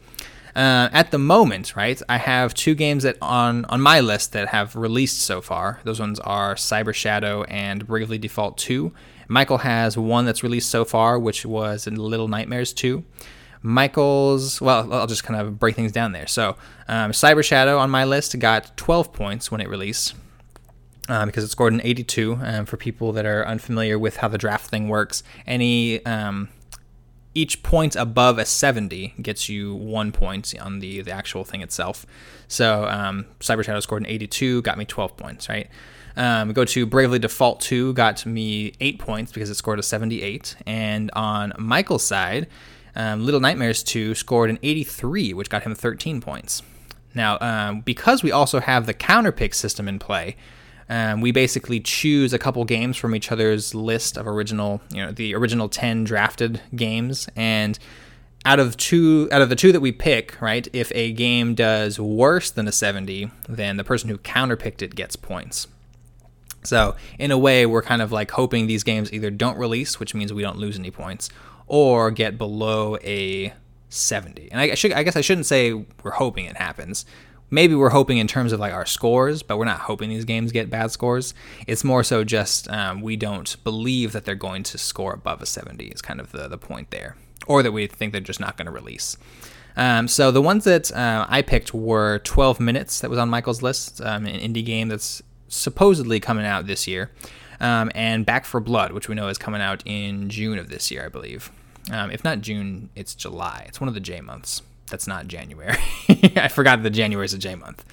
[0.55, 4.49] Uh, at the moment, right, I have two games that on on my list that
[4.49, 5.79] have released so far.
[5.83, 8.93] Those ones are Cyber Shadow and Bravely Default 2.
[9.27, 13.03] Michael has one that's released so far, which was Little Nightmares 2.
[13.65, 16.27] Michael's, well, I'll just kind of break things down there.
[16.27, 16.55] So,
[16.87, 20.13] um, Cyber Shadow on my list got 12 points when it released.
[21.07, 22.39] Uh, because it scored an 82.
[22.41, 26.49] Um, for people that are unfamiliar with how the draft thing works, any um,
[27.35, 32.05] each point above a 70 gets you one point on the, the actual thing itself.
[32.47, 35.69] So um, Cyber Shadow scored an 82, got me 12 points, right?
[36.15, 40.55] Um, go to Bravely Default 2, got me 8 points because it scored a 78.
[40.65, 42.47] And on Michael's side,
[42.95, 46.61] um, Little Nightmares 2 scored an 83, which got him 13 points.
[47.13, 50.35] Now, um, because we also have the counter pick system in play,
[50.89, 55.11] um, we basically choose a couple games from each other's list of original, you know,
[55.11, 57.27] the original 10 drafted games.
[57.35, 57.79] And
[58.45, 61.99] out of two, out of the two that we pick, right, if a game does
[61.99, 65.67] worse than a 70, then the person who counterpicked it gets points.
[66.63, 70.13] So, in a way, we're kind of like hoping these games either don't release, which
[70.13, 71.29] means we don't lose any points,
[71.67, 73.53] or get below a
[73.89, 74.49] 70.
[74.51, 77.05] And I, should, I guess I shouldn't say we're hoping it happens
[77.49, 80.51] maybe we're hoping in terms of like our scores, but we're not hoping these games
[80.51, 81.33] get bad scores.
[81.67, 85.45] It's more so just um, we don't believe that they're going to score above a
[85.45, 87.15] 70 is kind of the, the point there.
[87.47, 89.17] or that we think they're just not going to release.
[89.77, 93.61] Um, so the ones that uh, I picked were 12 Minutes, that was on Michael's
[93.61, 97.11] list, um, an indie game that's supposedly coming out this year,
[97.59, 100.91] um, and Back 4 Blood, which we know is coming out in June of this
[100.91, 101.51] year, I believe.
[101.91, 103.65] Um, if not June, it's July.
[103.67, 104.61] It's one of the J months.
[104.89, 105.77] That's not January.
[106.35, 107.83] I forgot that January is a J month.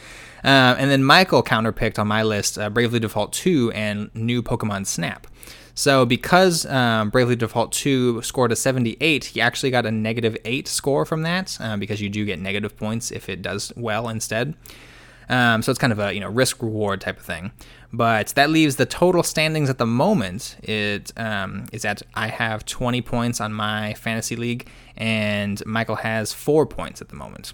[0.45, 4.87] Uh, and then Michael counterpicked on my list uh, Bravely Default 2 and new Pokemon
[4.87, 5.27] Snap.
[5.75, 10.69] So because um, Bravely Default 2 scored a 78, he actually got a negative 8
[10.69, 14.55] score from that uh, because you do get negative points if it does well instead.
[15.29, 17.53] Um, so it's kind of a you know risk reward type of thing.
[17.93, 20.57] But that leaves the total standings at the moment.
[20.63, 26.33] It um, is at I have 20 points on my fantasy league, and Michael has
[26.33, 27.53] four points at the moment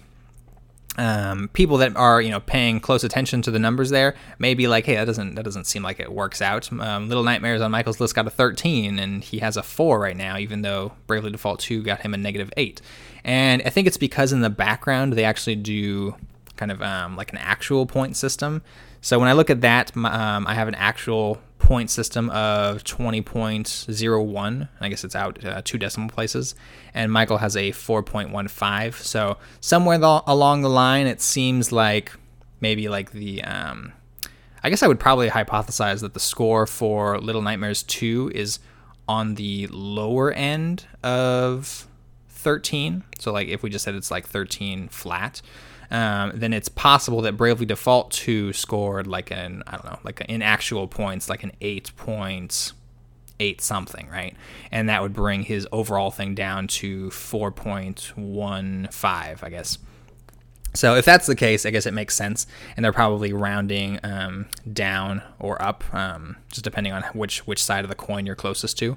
[0.99, 4.67] um, people that are you know paying close attention to the numbers there may be
[4.67, 6.71] like, hey, that doesn't that doesn't seem like it works out.
[6.73, 10.17] Um, Little Nightmares on Michael's list got a 13, and he has a four right
[10.17, 12.81] now, even though Bravely Default 2 got him a negative eight.
[13.23, 16.15] And I think it's because in the background they actually do
[16.57, 18.61] kind of um, like an actual point system.
[19.01, 24.69] So when I look at that, um, I have an actual point system of 20.01.
[24.81, 26.55] I guess it's out uh, two decimal places.
[26.93, 28.93] And Michael has a 4.15.
[28.95, 32.11] So somewhere th- along the line, it seems like
[32.59, 33.43] maybe like the.
[33.43, 33.93] Um,
[34.61, 38.59] I guess I would probably hypothesize that the score for Little Nightmares 2 is
[39.07, 41.87] on the lower end of
[42.29, 43.03] 13.
[43.19, 45.41] So, like, if we just said it's like 13 flat,
[45.91, 50.21] um, then it's possible that Bravely Default 2 scored like an, I don't know, like
[50.21, 54.35] in actual points, like an 8.8 something, right?
[54.71, 59.77] And that would bring his overall thing down to 4.15, I guess.
[60.75, 64.45] So if that's the case, I guess it makes sense, and they're probably rounding um,
[64.71, 68.77] down or up, um, just depending on which which side of the coin you're closest
[68.79, 68.95] to.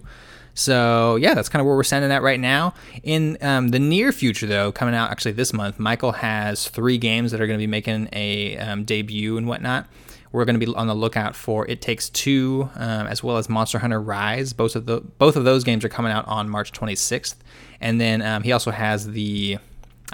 [0.54, 2.74] So yeah, that's kind of where we're sending at right now.
[3.02, 7.32] In um, the near future, though, coming out actually this month, Michael has three games
[7.32, 9.86] that are going to be making a um, debut and whatnot.
[10.32, 13.48] We're going to be on the lookout for It Takes Two, um, as well as
[13.50, 14.54] Monster Hunter Rise.
[14.54, 17.34] Both of the both of those games are coming out on March 26th,
[17.80, 19.58] and then um, he also has the,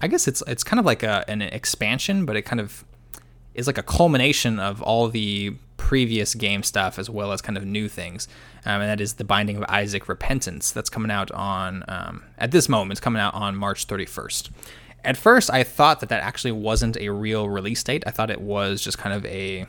[0.01, 2.85] I guess it's it's kind of like a, an expansion, but it kind of
[3.55, 7.65] is like a culmination of all the previous game stuff as well as kind of
[7.65, 8.27] new things,
[8.69, 12.51] um, and that is the Binding of Isaac Repentance that's coming out on um, at
[12.51, 12.93] this moment.
[12.93, 14.51] It's coming out on March 31st.
[15.05, 18.05] At first, I thought that that actually wasn't a real release date.
[18.07, 19.67] I thought it was just kind of a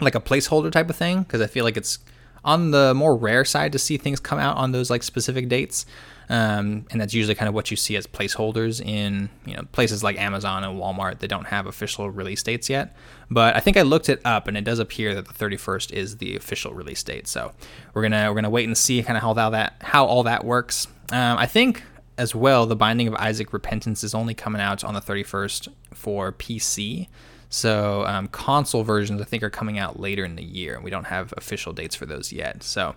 [0.00, 1.98] like a placeholder type of thing because I feel like it's
[2.44, 5.84] on the more rare side to see things come out on those like specific dates.
[6.30, 10.02] Um, and that's usually kind of what you see as placeholders in you know places
[10.02, 12.94] like Amazon and Walmart that don't have official release dates yet.
[13.30, 16.18] But I think I looked it up, and it does appear that the 31st is
[16.18, 17.26] the official release date.
[17.28, 17.52] So
[17.94, 20.86] we're gonna we're gonna wait and see kind of how that how all that works.
[21.12, 21.82] Um, I think
[22.18, 26.32] as well, the Binding of Isaac Repentance is only coming out on the 31st for
[26.32, 27.06] PC.
[27.48, 30.90] So um, console versions, I think, are coming out later in the year, and we
[30.90, 32.62] don't have official dates for those yet.
[32.62, 32.94] So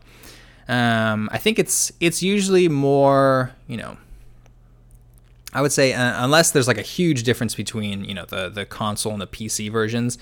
[0.67, 3.97] um, I think it's it's usually more, you know,
[5.53, 8.65] I would say uh, unless there's like a huge difference between you know the the
[8.65, 10.17] console and the PC versions,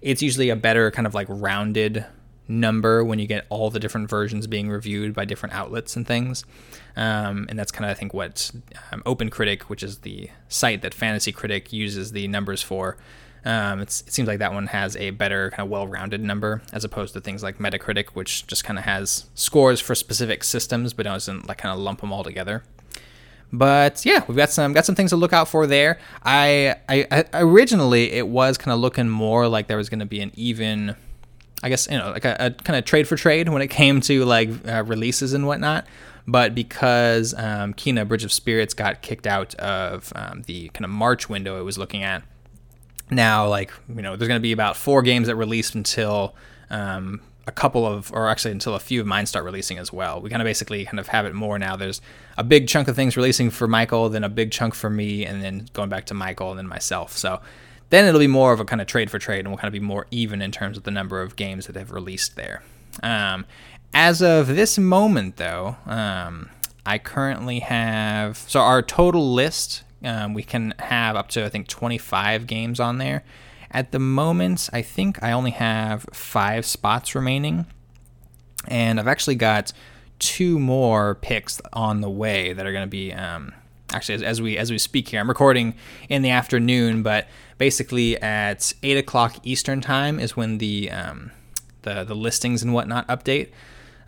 [0.00, 2.04] it's usually a better kind of like rounded
[2.48, 6.44] number when you get all the different versions being reviewed by different outlets and things.
[6.96, 8.50] Um, and that's kind of I think what
[8.90, 12.96] um, OpenCritic, which is the site that Fantasy Critic uses the numbers for,
[13.44, 17.12] um, it seems like that one has a better kind of well-rounded number as opposed
[17.14, 21.48] to things like Metacritic, which just kind of has scores for specific systems but doesn't
[21.48, 22.62] like kind of lump them all together.
[23.52, 25.98] But yeah, we've got some got some things to look out for there.
[26.22, 30.06] I, I, I originally it was kind of looking more like there was going to
[30.06, 30.96] be an even,
[31.62, 34.00] I guess you know like a, a kind of trade for trade when it came
[34.02, 35.86] to like uh, releases and whatnot
[36.26, 40.90] but because um, Kena Bridge of Spirits got kicked out of um, the kind of
[40.90, 42.22] March window it was looking at,
[43.12, 46.34] now like you know there's going to be about four games that release until
[46.70, 50.20] um, a couple of or actually until a few of mine start releasing as well.
[50.20, 51.76] We kind of basically kind of have it more now.
[51.76, 52.00] There's
[52.38, 55.42] a big chunk of things releasing for michael then a big chunk for me and
[55.42, 57.16] then going back to michael and then myself.
[57.16, 57.40] So
[57.90, 59.72] then it'll be more of a kind of trade for trade and we'll kind of
[59.72, 62.62] be more even in terms of the number of games that have released there.
[63.02, 63.46] Um,
[63.94, 66.48] as of this moment though um,
[66.86, 71.68] i currently have so our total list um, we can have up to I think
[71.68, 73.24] 25 games on there.
[73.70, 77.66] At the moment, I think I only have five spots remaining,
[78.68, 79.72] and I've actually got
[80.18, 83.12] two more picks on the way that are going to be.
[83.12, 83.52] Um,
[83.92, 85.74] actually, as, as, we as we speak here, I'm recording
[86.08, 91.30] in the afternoon, but basically at eight o'clock Eastern time is when the um,
[91.82, 93.48] the the listings and whatnot update.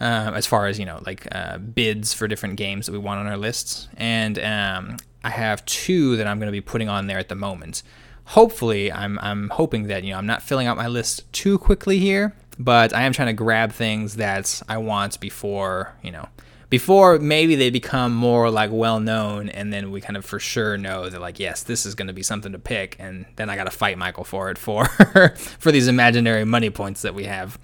[0.01, 3.21] um, as far as you know, like uh, bids for different games that we want
[3.21, 7.07] on our lists, and um, I have two that I'm going to be putting on
[7.07, 7.83] there at the moment.
[8.27, 11.99] Hopefully, I'm I'm hoping that you know I'm not filling out my list too quickly
[11.99, 16.29] here, but I am trying to grab things that I want before you know
[16.75, 20.77] before maybe they become more like well known and then we kind of for sure
[20.77, 23.55] know that like yes this is going to be something to pick and then i
[23.55, 24.87] got to fight michael for it for
[25.61, 27.59] for these imaginary money points that we have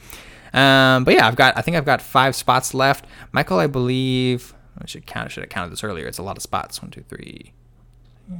[0.52, 4.54] um, but yeah i've got i think i've got five spots left michael i believe
[4.80, 6.06] i should count I should have counted this earlier.
[6.06, 6.82] It's a lot of spots.
[6.82, 7.52] One two three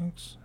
[0.05, 0.37] six,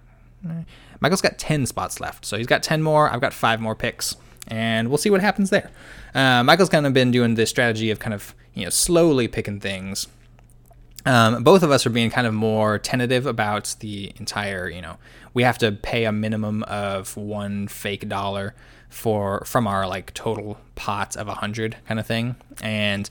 [0.42, 0.66] nine.
[1.00, 3.10] michael's got 10 spots left so he's got 10 more.
[3.10, 4.16] I've got five more picks
[4.48, 5.70] and we'll see what happens there.
[6.14, 9.60] Uh, michael's kind of been doing this strategy of kind of you know slowly picking
[9.60, 10.08] things.
[11.08, 14.98] Um, both of us are being kind of more tentative about the entire you know
[15.36, 18.56] we have to pay a minimum of one fake dollar
[18.90, 22.36] for from our like total pot of a hundred kind of thing.
[22.62, 23.10] And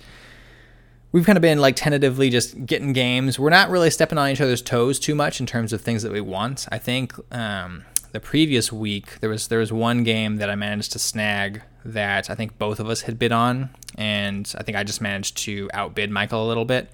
[1.15, 3.39] we've kind of been like tentatively just getting games.
[3.39, 6.11] We're not really stepping on each other's toes too much in terms of things that
[6.11, 6.67] we want.
[6.73, 10.93] I think um, the previous week there was there was one game that i managed
[10.93, 14.85] to snag that i think both of us had bid on and i think i
[14.85, 16.91] just managed to outbid michael a little bit.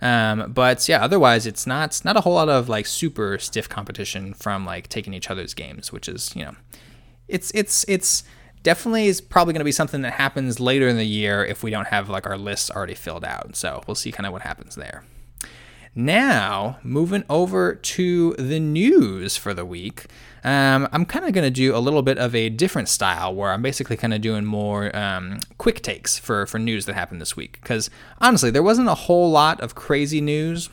[0.00, 4.34] Um, but yeah, otherwise it's not not a whole lot of like super stiff competition
[4.34, 6.56] from like taking each other's games, which is you know,
[7.28, 8.24] it's it's it's
[8.62, 11.70] definitely is probably going to be something that happens later in the year if we
[11.70, 13.56] don't have like our lists already filled out.
[13.56, 15.04] So we'll see kind of what happens there.
[15.94, 20.06] Now, moving over to the news for the week,
[20.42, 23.52] um, I'm kind of going to do a little bit of a different style where
[23.52, 27.36] I'm basically kind of doing more um, quick takes for, for news that happened this
[27.36, 27.58] week.
[27.60, 27.90] Because
[28.22, 30.70] honestly, there wasn't a whole lot of crazy news.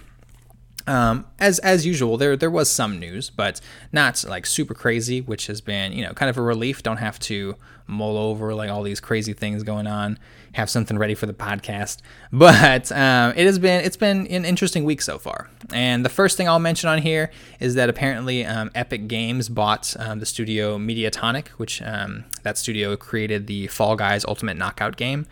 [0.90, 5.48] Um, as as usual, there there was some news, but not like super crazy, which
[5.48, 6.82] has been you know kind of a relief.
[6.82, 10.18] Don't have to mull over like all these crazy things going on
[10.54, 11.98] have something ready for the podcast.
[12.32, 15.50] But um, it has been it's been an interesting week so far.
[15.74, 19.96] And the first thing I'll mention on here is that apparently um, Epic Games bought
[20.00, 25.26] um, the studio Mediatonic, which um, that studio created the Fall Guys Ultimate Knockout game.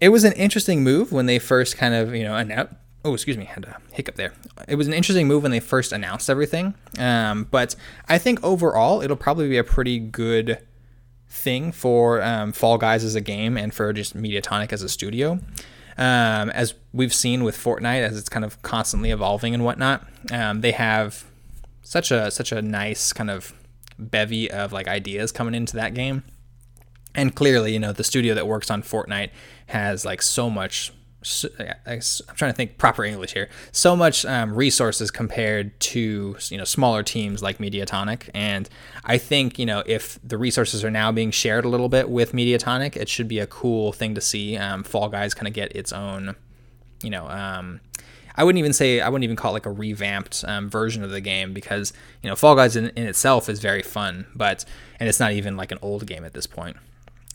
[0.00, 2.74] It was an interesting move when they first kind of you know announced.
[3.04, 4.32] Oh, excuse me, had a hiccup there.
[4.66, 7.76] It was an interesting move when they first announced everything, um, but
[8.08, 10.58] I think overall it'll probably be a pretty good
[11.28, 15.38] thing for um, Fall Guys as a game and for just Mediatonic as a studio.
[15.96, 20.60] Um, as we've seen with Fortnite, as it's kind of constantly evolving and whatnot, um,
[20.60, 21.24] they have
[21.82, 23.52] such a such a nice kind of
[23.98, 26.22] bevy of like ideas coming into that game.
[27.14, 29.30] And clearly, you know, the studio that works on Fortnite
[29.66, 32.00] has like so much I'm
[32.36, 33.48] trying to think proper English here.
[33.72, 38.68] So much um, resources compared to you know smaller teams like Mediatonic, and
[39.04, 42.32] I think you know if the resources are now being shared a little bit with
[42.32, 44.56] Mediatonic, it should be a cool thing to see.
[44.56, 46.36] Um, Fall Guys kind of get its own,
[47.02, 47.28] you know.
[47.28, 47.80] Um,
[48.36, 51.10] I wouldn't even say I wouldn't even call it like a revamped um, version of
[51.10, 54.64] the game because you know Fall Guys in, in itself is very fun, but
[55.00, 56.76] and it's not even like an old game at this point.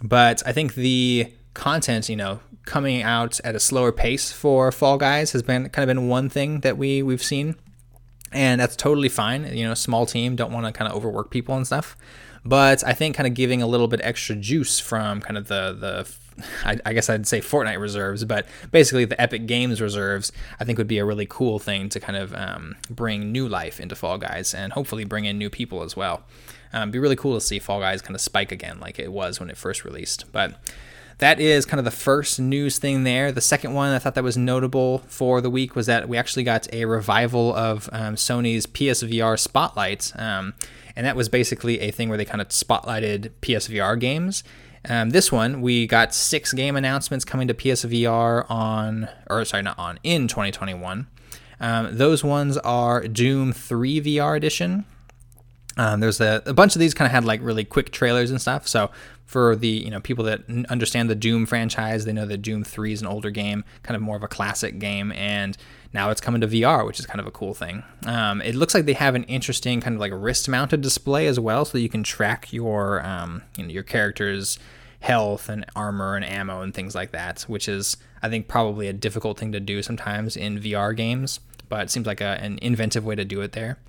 [0.02, 4.98] But I think the content, you know, coming out at a slower pace for Fall
[4.98, 7.56] Guys has been kind of been one thing that we we've seen,
[8.32, 9.56] and that's totally fine.
[9.56, 11.98] You know, small team don't want to kind of overwork people and stuff,
[12.46, 15.74] but I think kind of giving a little bit extra juice from kind of the
[15.74, 16.16] the
[16.66, 20.78] I, I, guess I'd say Fortnite reserves, but basically the Epic Games reserves, I think
[20.78, 24.18] would be a really cool thing to kind of um, bring new life into Fall
[24.18, 26.24] Guys and hopefully bring in new people as well.
[26.74, 29.40] Um, be really cool to see Fall Guys kind of spike again like it was
[29.40, 30.26] when it first released.
[30.32, 30.60] But
[31.20, 33.32] that is kind of the first news thing there.
[33.32, 36.44] The second one I thought that was notable for the week was that we actually
[36.44, 40.12] got a revival of um, Sony's PSVR Spotlight.
[40.16, 40.54] Um,
[40.96, 44.44] and that was basically a thing where they kind of spotlighted PSVR games.
[44.88, 49.80] Um, this one, we got six game announcements coming to PSVR on, or sorry, not
[49.80, 51.08] on, in 2021.
[51.60, 54.86] Um, those ones are Doom 3 VR Edition,
[55.78, 58.40] um, there's a, a, bunch of these kind of had like really quick trailers and
[58.40, 58.68] stuff.
[58.68, 58.92] So
[59.26, 62.94] for the you know people that understand the Doom franchise, they know that Doom 3
[62.94, 65.58] is an older game, kind of more of a classic game, and
[65.94, 67.84] now it's coming to VR, which is kind of a cool thing.
[68.06, 71.66] Um, it looks like they have an interesting kind of like wrist-mounted display as well,
[71.66, 74.60] so that you can track your um, you know your character's
[75.00, 78.94] health and armor and ammo and things like that, which is I think probably a
[78.94, 83.04] difficult thing to do sometimes in VR games, but it seems like a, an inventive
[83.04, 83.80] way to do it there.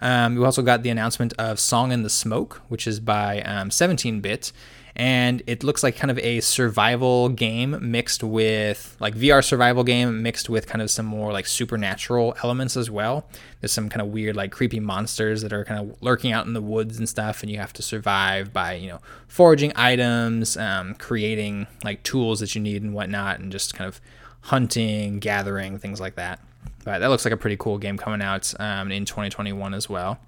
[0.00, 3.70] Um, we also got the announcement of Song in the Smoke, which is by um,
[3.70, 4.52] 17 bit.
[4.98, 10.22] And it looks like kind of a survival game mixed with like VR survival game
[10.24, 13.28] mixed with kind of some more like supernatural elements as well.
[13.60, 16.52] There's some kind of weird like creepy monsters that are kind of lurking out in
[16.52, 20.96] the woods and stuff, and you have to survive by you know foraging items, um,
[20.96, 24.00] creating like tools that you need and whatnot, and just kind of
[24.40, 26.40] hunting, gathering, things like that.
[26.88, 30.18] But that looks like a pretty cool game coming out um, in 2021 as well.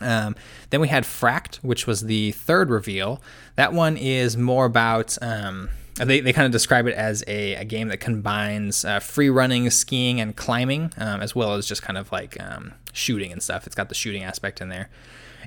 [0.00, 0.36] Um,
[0.70, 3.20] then we had Fracked, which was the third reveal.
[3.56, 5.18] That one is more about.
[5.20, 9.28] Um, they, they kind of describe it as a, a game that combines uh, free
[9.28, 13.42] running, skiing, and climbing, um, as well as just kind of like um, shooting and
[13.42, 13.66] stuff.
[13.66, 14.88] It's got the shooting aspect in there.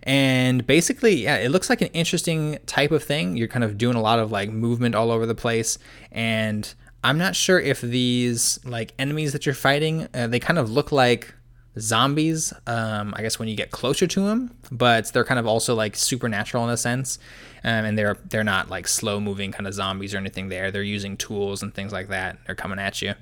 [0.04, 3.38] And basically, yeah, it looks like an interesting type of thing.
[3.38, 5.80] You're kind of doing a lot of like movement all over the place.
[6.12, 6.74] And
[7.06, 10.92] I'm not sure if these like enemies that you're fighting, uh, they kind of look
[10.92, 11.34] like
[11.78, 15.76] zombies um, i guess when you get closer to them but they're kind of also
[15.76, 17.20] like supernatural in a sense.
[17.64, 20.70] Um, and they're they're not like slow moving kind of zombies or anything there.
[20.70, 22.38] They're using tools and things like that.
[22.46, 23.16] They're coming at you.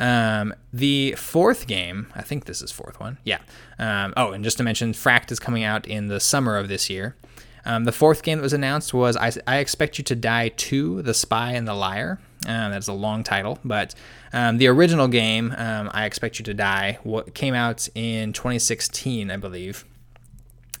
[0.00, 3.38] Um, the fourth game i think this is fourth one yeah.
[3.80, 6.88] Um, oh and just to mention Fracked is coming out in the summer of this
[6.90, 7.16] year.
[7.64, 11.02] Um, the fourth game that was announced was I, I Expect You to Die 2
[11.02, 12.18] The Spy and the Liar.
[12.46, 13.94] Uh, that's a long title, but
[14.32, 19.30] um, the original game, um, I Expect You to Die, what came out in 2016,
[19.30, 19.84] I believe.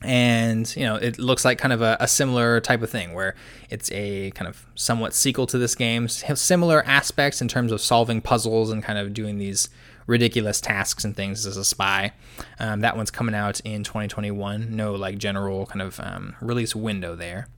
[0.00, 3.34] And, you know, it looks like kind of a, a, similar type of thing where
[3.68, 8.20] it's a kind of somewhat sequel to this game, similar aspects in terms of solving
[8.20, 9.68] puzzles and kind of doing these
[10.06, 12.12] ridiculous tasks and things as a spy.
[12.60, 14.74] Um, that one's coming out in 2021.
[14.74, 17.48] No, like, general kind of um, release window there.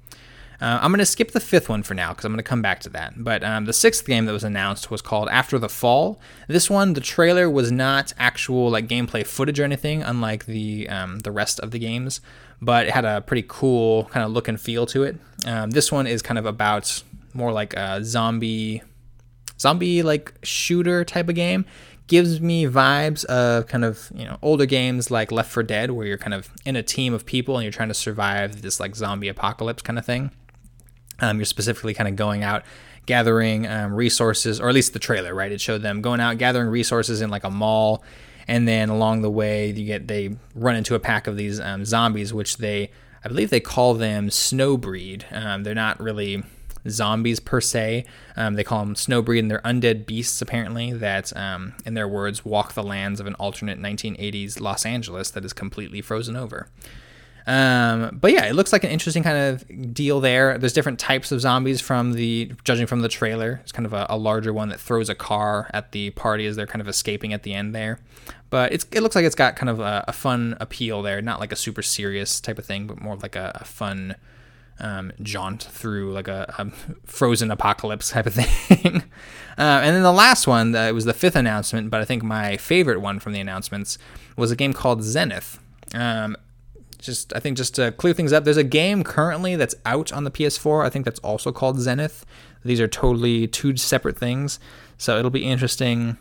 [0.60, 2.60] Uh, I'm going to skip the fifth one for now because I'm going to come
[2.60, 3.14] back to that.
[3.16, 6.20] But um, the sixth game that was announced was called After the Fall.
[6.48, 11.20] This one, the trailer was not actual like gameplay footage or anything, unlike the um,
[11.20, 12.20] the rest of the games.
[12.60, 15.16] But it had a pretty cool kind of look and feel to it.
[15.46, 17.02] Um, this one is kind of about
[17.32, 18.82] more like a zombie,
[19.58, 21.64] zombie like shooter type of game
[22.10, 26.04] gives me vibes of kind of you know older games like Left 4 Dead, where
[26.04, 28.96] you're kind of in a team of people and you're trying to survive this like
[28.96, 30.32] zombie apocalypse kind of thing.
[31.20, 32.64] Um, you're specifically kind of going out
[33.06, 35.50] gathering um, resources, or at least the trailer, right?
[35.50, 38.04] It showed them going out gathering resources in like a mall,
[38.46, 41.84] and then along the way you get they run into a pack of these um,
[41.84, 42.90] zombies, which they
[43.24, 45.30] I believe they call them snowbreed.
[45.32, 46.42] Um, they're not really
[46.88, 48.06] zombies per se.
[48.36, 52.44] Um, they call them snowbreed, and they're undead beasts apparently that, um, in their words,
[52.44, 56.68] walk the lands of an alternate 1980s Los Angeles that is completely frozen over.
[57.50, 60.56] Um, but yeah, it looks like an interesting kind of deal there.
[60.56, 63.58] There's different types of zombies from the judging from the trailer.
[63.64, 66.54] It's kind of a, a larger one that throws a car at the party as
[66.54, 67.98] they're kind of escaping at the end there.
[68.50, 71.50] But it looks like it's got kind of a, a fun appeal there, not like
[71.50, 74.14] a super serious type of thing, but more like a, a fun
[74.78, 76.70] um, jaunt through like a,
[77.04, 79.02] frozen apocalypse type of thing.
[79.58, 82.22] uh, and then the last one, uh, it was the fifth announcement, but I think
[82.22, 83.98] my favorite one from the announcements
[84.36, 85.58] was a game called Zenith.
[85.92, 86.36] Um,
[87.00, 90.24] just I think just to clear things up, there's a game currently that's out on
[90.24, 90.84] the PS4.
[90.84, 92.24] I think that's also called Zenith.
[92.64, 94.58] These are totally two separate things,
[94.98, 96.18] so it'll be interesting.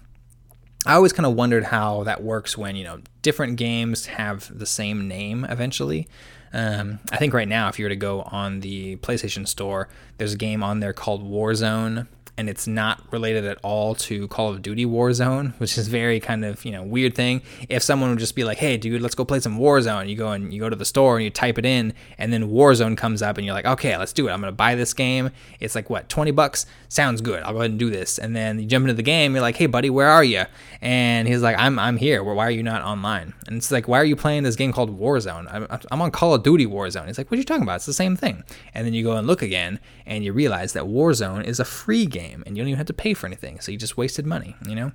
[0.86, 4.66] I always kind of wondered how that works when you know different games have the
[4.66, 6.08] same name eventually.
[6.52, 10.34] Um, I think right now, if you were to go on the PlayStation Store, there's
[10.34, 12.08] a game on there called Warzone
[12.40, 16.46] and it's not related at all to Call of Duty Warzone, which is very kind
[16.46, 17.42] of you know weird thing.
[17.68, 20.32] If someone would just be like, "Hey, dude, let's go play some Warzone," you go
[20.32, 23.22] and you go to the store and you type it in, and then Warzone comes
[23.22, 24.32] up, and you're like, "Okay, let's do it.
[24.32, 25.32] I'm gonna buy this game.
[25.60, 26.66] It's like what 20 bucks?
[26.88, 27.44] Sounds good.
[27.44, 29.34] I'll go ahead and do this." And then you jump into the game.
[29.34, 30.44] You're like, "Hey, buddy, where are you?"
[30.82, 32.24] And he's like, "I'm I'm here.
[32.24, 34.72] Well, why are you not online?" And it's like, "Why are you playing this game
[34.72, 35.46] called Warzone?
[35.54, 37.76] I'm, I'm on Call of Duty Warzone." He's like, "What are you talking about?
[37.76, 40.86] It's the same thing." And then you go and look again, and you realize that
[40.86, 43.60] Warzone is a free game, and you don't even have to pay pay for anything,
[43.60, 44.92] so you just wasted money, you know?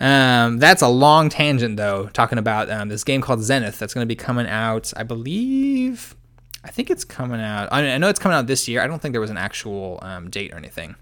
[0.00, 4.06] Um, that's a long tangent, though, talking about um, this game called Zenith that's going
[4.06, 6.16] to be coming out, I believe.
[6.64, 7.68] I think it's coming out.
[7.70, 8.80] I, mean, I know it's coming out this year.
[8.80, 10.96] I don't think there was an actual um, date or anything.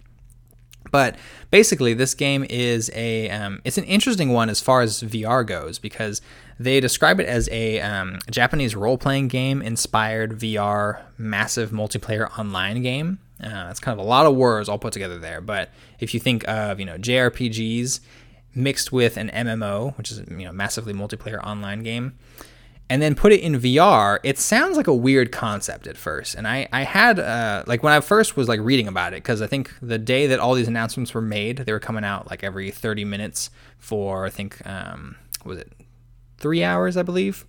[0.90, 1.16] But
[1.50, 5.78] basically, this game is a um, it's an interesting one as far as VR goes
[5.78, 6.22] because
[6.58, 12.82] they describe it as a um, Japanese role playing game inspired VR massive multiplayer online
[12.82, 13.18] game.
[13.42, 15.40] Uh, it's kind of a lot of words all put together there.
[15.40, 15.70] But
[16.00, 18.00] if you think of you know JRPGs
[18.54, 22.18] mixed with an MMO, which is you know massively multiplayer online game,
[22.90, 26.34] and then put it in VR, it sounds like a weird concept at first.
[26.34, 29.42] And I I had uh, like when I first was like reading about it because
[29.42, 32.42] I think the day that all these announcements were made, they were coming out like
[32.42, 35.72] every 30 minutes for I think um, was it
[36.38, 37.44] three hours I believe.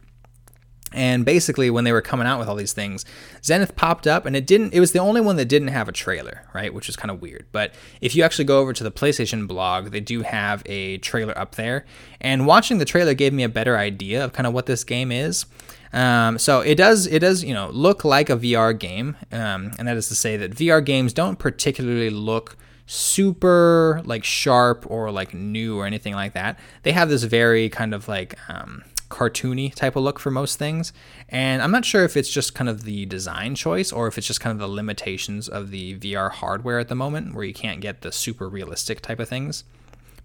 [0.92, 3.06] And basically, when they were coming out with all these things,
[3.44, 4.74] Zenith popped up, and it didn't.
[4.74, 6.74] It was the only one that didn't have a trailer, right?
[6.74, 7.46] Which is kind of weird.
[7.52, 11.38] But if you actually go over to the PlayStation blog, they do have a trailer
[11.38, 11.86] up there.
[12.20, 15.12] And watching the trailer gave me a better idea of kind of what this game
[15.12, 15.46] is.
[15.92, 19.88] Um, so it does, it does, you know, look like a VR game, um, and
[19.88, 25.34] that is to say that VR games don't particularly look super like sharp or like
[25.34, 26.60] new or anything like that.
[26.82, 30.94] They have this very kind of like um, cartoony type of look for most things.
[31.28, 34.28] And I'm not sure if it's just kind of the design choice or if it's
[34.28, 37.82] just kind of the limitations of the VR hardware at the moment where you can't
[37.82, 39.64] get the super realistic type of things.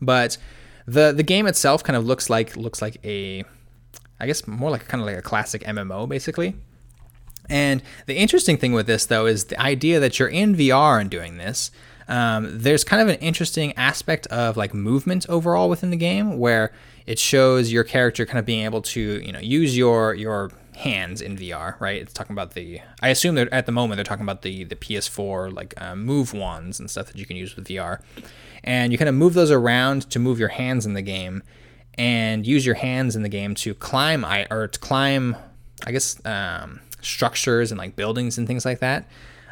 [0.00, 0.36] But
[0.86, 3.42] the the game itself kind of looks like looks like a
[4.20, 6.56] I guess more like kind of like a classic MMO basically.
[7.48, 11.10] And the interesting thing with this though is the idea that you're in VR and
[11.10, 11.70] doing this
[12.08, 16.72] um, there's kind of an interesting aspect of like movement overall within the game where
[17.06, 21.20] it shows your character kind of being able to you know use your your hands
[21.20, 22.00] in VR, right?
[22.00, 22.80] It's talking about the.
[23.00, 26.32] I assume that at the moment they're talking about the the PS4 like uh, move
[26.32, 28.00] wands and stuff that you can use with VR,
[28.62, 31.42] and you kind of move those around to move your hands in the game,
[31.94, 35.36] and use your hands in the game to climb I or to climb,
[35.86, 39.08] I guess, um, structures and like buildings and things like that.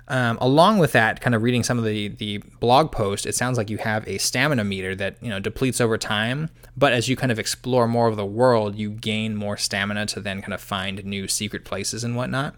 [0.09, 3.57] Um, along with that, kind of reading some of the the blog post, it sounds
[3.57, 6.51] like you have a stamina meter that you know depletes over time.
[6.77, 10.21] But as you kind of explore more of the world, you gain more stamina to
[10.21, 12.57] then kind of find new secret places and whatnot.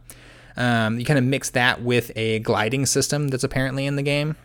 [0.57, 4.37] Um, you kind of mix that with a gliding system that's apparently in the game,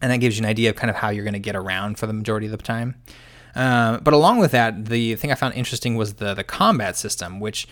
[0.00, 1.98] and that gives you an idea of kind of how you're going to get around
[1.98, 2.94] for the majority of the time.
[3.54, 7.40] Uh, but along with that, the thing I found interesting was the the combat system,
[7.40, 7.66] which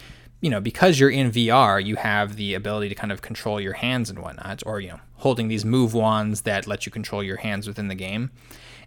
[0.45, 3.73] you know, because you're in VR, you have the ability to kind of control your
[3.73, 7.39] hands and whatnot, or, you know, holding these move wands that let you control your
[7.39, 8.31] hands within the game.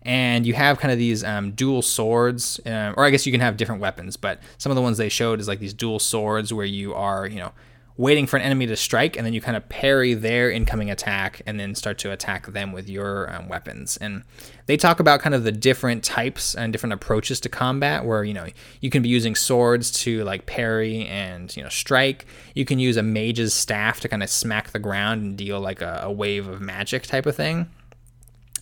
[0.04, 3.42] And you have kind of these um, dual swords, uh, or I guess you can
[3.42, 6.54] have different weapons, but some of the ones they showed is like these dual swords
[6.54, 7.54] where you are, you know,
[7.98, 11.42] waiting for an enemy to strike, and then you kind of parry their incoming attack
[11.46, 13.98] and then start to attack them with your um, weapons.
[13.98, 14.24] And
[14.68, 18.34] they talk about kind of the different types and different approaches to combat, where you
[18.34, 18.48] know
[18.82, 22.26] you can be using swords to like parry and you know strike.
[22.54, 25.82] You can use a mage's staff to kind of smack the ground and deal like
[25.82, 27.68] a, a wave of magic type of thing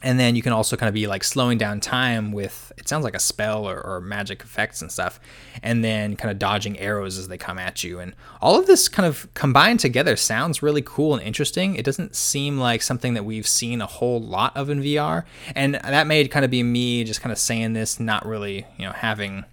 [0.01, 3.03] and then you can also kind of be like slowing down time with it sounds
[3.03, 5.19] like a spell or, or, magic effects and stuff
[5.63, 7.99] and then kind of dodging arrows as they come at you.
[7.99, 11.75] And all of this kind of combined together sounds really cool and interesting.
[11.75, 15.23] It doesn't seem like something that we've seen a whole lot of in vr
[15.55, 18.85] and that may kind of be me just kind of saying this not really you
[18.85, 19.45] know having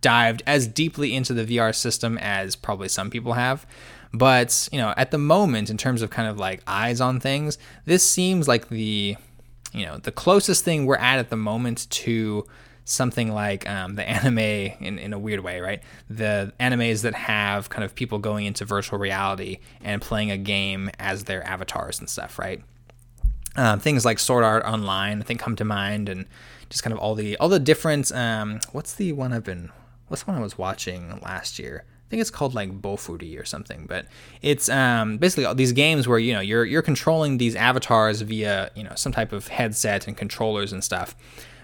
[0.00, 3.66] dived as deeply into the vr system as probably some people have.
[4.12, 7.58] But you know at the moment in terms of kind of like eyes on things
[7.84, 9.16] this seems like the
[9.74, 12.46] you know the closest thing we're at at the moment to
[12.84, 15.82] something like um, the anime in, in a weird way, right?
[16.08, 20.90] The animes that have kind of people going into virtual reality and playing a game
[20.98, 22.62] as their avatars and stuff, right?
[23.56, 26.26] Um, things like Sword Art Online, I think, come to mind, and
[26.70, 28.10] just kind of all the all the different.
[28.12, 29.70] Um, what's the one I've been?
[30.08, 31.84] What's the one I was watching last year?
[32.14, 34.06] Think it's called like Bofuri or something, but
[34.40, 38.70] it's um, basically all these games where you know you're you're controlling these avatars via
[38.76, 41.16] you know some type of headset and controllers and stuff.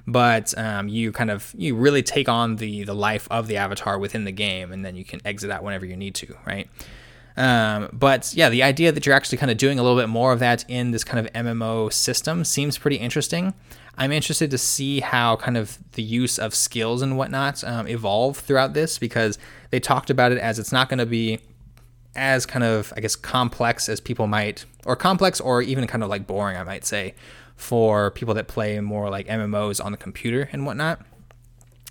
[0.08, 3.96] But um, you kind of you really take on the the life of the avatar
[3.96, 6.68] within the game, and then you can exit out whenever you need to, right?
[7.40, 10.34] Um, but yeah, the idea that you're actually kind of doing a little bit more
[10.34, 13.54] of that in this kind of MMO system seems pretty interesting.
[13.96, 18.36] I'm interested to see how kind of the use of skills and whatnot um, evolve
[18.36, 19.38] throughout this because
[19.70, 21.40] they talked about it as it's not going to be
[22.14, 26.10] as kind of, I guess, complex as people might, or complex or even kind of
[26.10, 27.14] like boring, I might say,
[27.56, 31.00] for people that play more like MMOs on the computer and whatnot.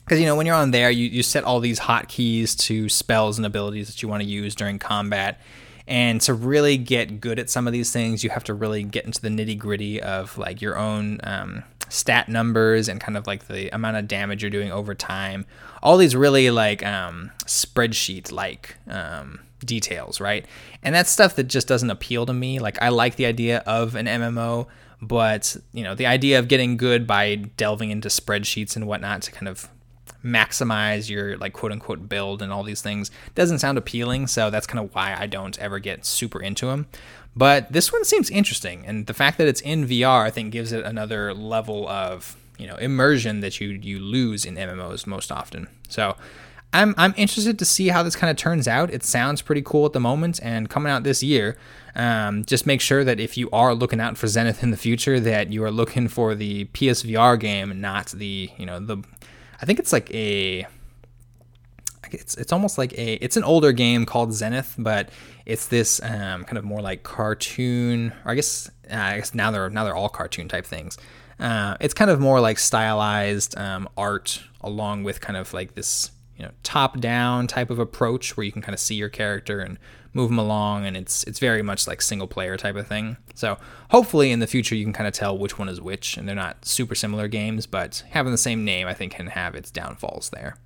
[0.10, 3.38] Because, you know, when you're on there, you, you set all these hotkeys to spells
[3.38, 5.40] and abilities that you want to use during combat.
[5.88, 9.06] And to really get good at some of these things, you have to really get
[9.06, 13.46] into the nitty gritty of like your own um, stat numbers and kind of like
[13.50, 15.46] the amount of damage you're doing over time.
[15.84, 20.44] All these really like um, spreadsheet like um, details, right?
[20.82, 22.58] And that's stuff that just doesn't appeal to me.
[22.58, 24.66] Like I like the idea of an MMO,
[25.04, 29.32] but you know the idea of getting good by delving into spreadsheets and whatnot to
[29.32, 29.70] kind of
[30.24, 34.68] maximize your like quote unquote build and all these things doesn't sound appealing so that's
[34.68, 36.86] kind of why i don't ever get super into them
[37.36, 40.72] but this one seems interesting, and the fact that it's in VR, I think, gives
[40.72, 45.68] it another level of you know immersion that you you lose in MMOs most often.
[45.88, 46.16] So.
[46.72, 48.94] I'm, I'm interested to see how this kind of turns out.
[48.94, 51.58] It sounds pretty cool at the moment, and coming out this year,
[51.96, 55.20] um, just make sure that if you are looking out for Zenith in the future,
[55.20, 58.98] that you are looking for the PSVR game, not the you know the.
[59.62, 60.66] I think it's like a
[62.12, 65.10] it's it's almost like a it's an older game called Zenith, but
[65.46, 68.14] it's this um, kind of more like cartoon.
[68.26, 70.98] Or I guess uh, I guess now they're now they're all cartoon type things.
[71.40, 76.12] Uh, it's kind of more like stylized um, art, along with kind of like this
[76.38, 79.60] you know top down type of approach where you can kind of see your character
[79.60, 79.78] and
[80.14, 83.18] move them along, and it's it's very much like single player type of thing.
[83.36, 83.58] So
[83.92, 86.36] hopefully in the future you can kind of tell which one is which, and they're
[86.36, 90.30] not super similar games, but having the same name I think can have its downfalls
[90.32, 90.58] there.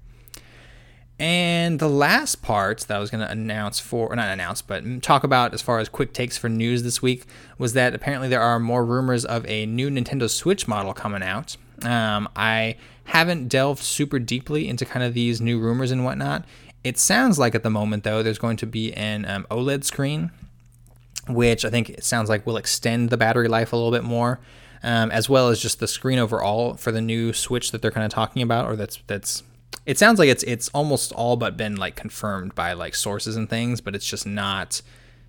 [1.19, 5.03] And the last part that I was going to announce for, or not announce, but
[5.03, 7.25] talk about as far as quick takes for news this week
[7.57, 11.55] was that apparently there are more rumors of a new Nintendo Switch model coming out.
[11.83, 16.45] Um, I haven't delved super deeply into kind of these new rumors and whatnot.
[16.83, 20.31] It sounds like at the moment, though, there's going to be an um, OLED screen,
[21.27, 24.39] which I think it sounds like will extend the battery life a little bit more,
[24.83, 28.05] um, as well as just the screen overall for the new Switch that they're kind
[28.05, 29.43] of talking about, or that's that's.
[29.85, 33.49] It sounds like it's it's almost all but been like confirmed by like sources and
[33.49, 34.81] things, but it's just not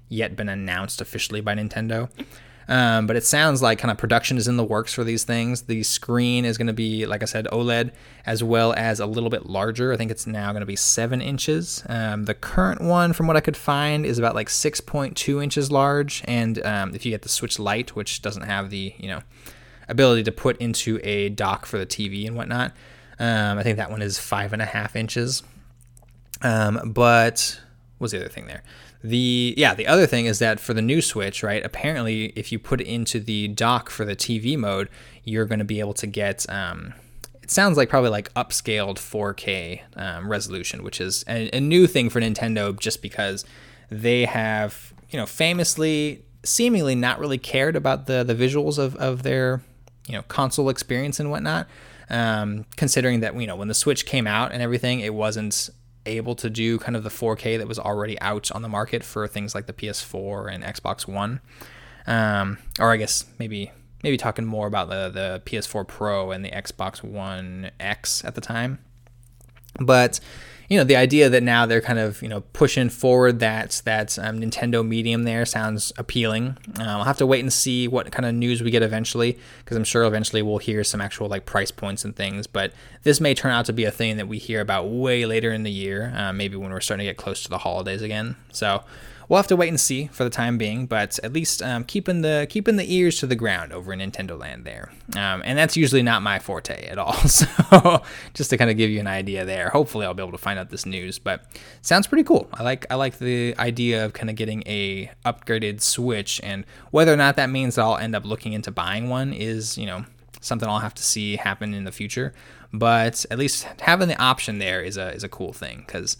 [0.08, 2.08] yet been announced officially by Nintendo.
[2.68, 5.62] Um, but it sounds like kind of production is in the works for these things.
[5.62, 7.92] The screen is going to be, like I said, OLED,
[8.24, 9.92] as well as a little bit larger.
[9.92, 11.84] I think it's now going to be seven inches.
[11.88, 16.22] Um, the current one, from what I could find, is about like 6.2 inches large.
[16.26, 19.20] And um, if you get the Switch Lite, which doesn't have the you know
[19.88, 22.72] ability to put into a dock for the TV and whatnot,
[23.18, 25.42] um, I think that one is five and a half inches.
[26.42, 27.60] Um, but
[27.98, 28.62] what's the other thing there?
[29.04, 31.62] The yeah, the other thing is that for the new Switch, right?
[31.62, 34.88] Apparently, if you put it into the dock for the TV mode,
[35.24, 36.46] you're going to be able to get.
[36.48, 36.94] Um,
[37.42, 42.08] it sounds like probably like upscaled 4K um, resolution, which is a, a new thing
[42.08, 43.44] for Nintendo, just because
[43.90, 49.22] they have you know famously, seemingly not really cared about the the visuals of of
[49.22, 49.60] their
[50.06, 51.68] you know console experience and whatnot.
[52.08, 55.68] Um, considering that you know when the Switch came out and everything, it wasn't
[56.06, 59.26] able to do kind of the 4K that was already out on the market for
[59.26, 61.40] things like the PS4 and Xbox One.
[62.06, 66.50] Um, or I guess maybe maybe talking more about the the PS4 Pro and the
[66.50, 68.78] Xbox One X at the time.
[69.80, 70.20] But
[70.68, 74.18] you know the idea that now they're kind of you know pushing forward that that
[74.18, 76.56] um, Nintendo medium there sounds appealing.
[76.78, 79.76] Um, I'll have to wait and see what kind of news we get eventually because
[79.76, 82.46] I'm sure eventually we'll hear some actual like price points and things.
[82.46, 85.52] But this may turn out to be a thing that we hear about way later
[85.52, 88.36] in the year, uh, maybe when we're starting to get close to the holidays again.
[88.52, 88.82] So
[89.28, 92.22] we'll have to wait and see for the time being, but at least um, keeping
[92.22, 95.76] the keeping the ears to the ground over in Nintendo Land there, um, and that's
[95.76, 97.14] usually not my forte at all.
[97.34, 98.02] So
[98.34, 100.58] just to kind of give you an idea there, hopefully I'll be able to find
[100.58, 101.44] out this news, but
[101.82, 102.48] sounds pretty cool.
[102.52, 107.12] I like I like the idea of kind of getting a upgraded Switch, and whether
[107.12, 110.04] or not that means that I'll end up looking into buying one is you know
[110.40, 112.32] something I'll have to see happen in the future.
[112.72, 116.16] But at least having the option there is a is a cool thing because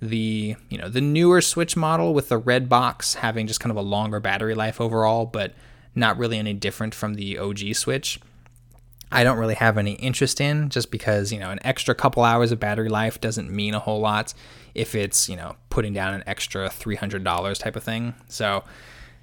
[0.00, 3.76] the you know the newer Switch model with the red box having just kind of
[3.76, 5.54] a longer battery life overall, but
[5.94, 8.20] not really any different from the OG Switch.
[9.10, 12.52] I don't really have any interest in just because, you know, an extra couple hours
[12.52, 14.34] of battery life doesn't mean a whole lot
[14.74, 18.14] if it's, you know, putting down an extra $300 type of thing.
[18.28, 18.64] So,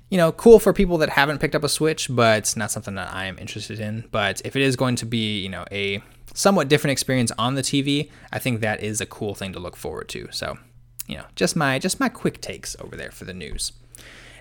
[0.10, 2.96] you know, cool for people that haven't picked up a Switch, but it's not something
[2.96, 4.06] that I am interested in.
[4.12, 6.02] But if it is going to be, you know, a
[6.36, 9.76] somewhat different experience on the TV, I think that is a cool thing to look
[9.76, 10.28] forward to.
[10.32, 10.60] So,
[11.08, 13.72] you know, just my just my quick takes over there for the news.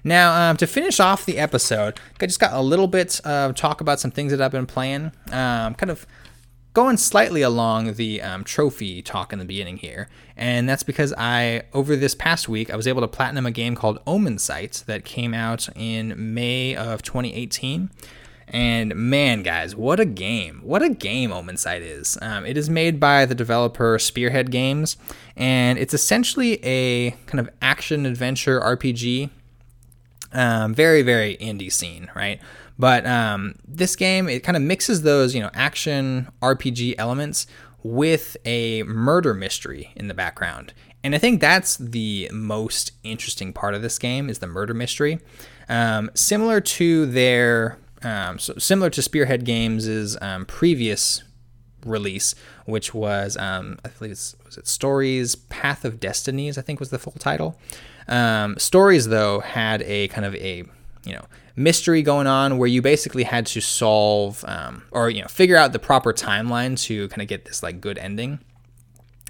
[0.07, 3.81] Now, um, to finish off the episode, I just got a little bit of talk
[3.81, 5.13] about some things that I've been playing.
[5.33, 6.07] Um, kind of
[6.75, 11.63] going slightly along the um, trophy talk in the beginning here, and that's because I,
[11.73, 15.33] over this past week, I was able to platinum a game called Omensight that came
[15.33, 17.89] out in May of 2018.
[18.55, 20.61] And man, guys, what a game!
[20.63, 22.17] What a game Omensight is.
[22.23, 24.97] Um, it is made by the developer Spearhead Games,
[25.37, 29.31] and it's essentially a kind of action adventure RPG.
[30.33, 32.41] Um, very, very indie scene, right?
[32.79, 37.49] But um, this game, it kind of mixes those, you know, action RPG elements
[37.83, 40.73] with a murder mystery in the background.
[41.03, 45.19] And I think that's the most interesting part of this game is the murder mystery.
[45.69, 51.23] Um, similar to their um, so similar to Spearhead Games' um, previous
[51.85, 52.35] release,
[52.67, 56.91] which was um, I believe it's was it Stories Path of Destinies, I think was
[56.91, 57.59] the full title.
[58.07, 60.65] Um, Stories though had a kind of a
[61.05, 61.25] you know
[61.57, 65.73] mystery going on where you basically had to solve um, or you know figure out
[65.73, 68.41] the proper timeline to kind of get this like good ending.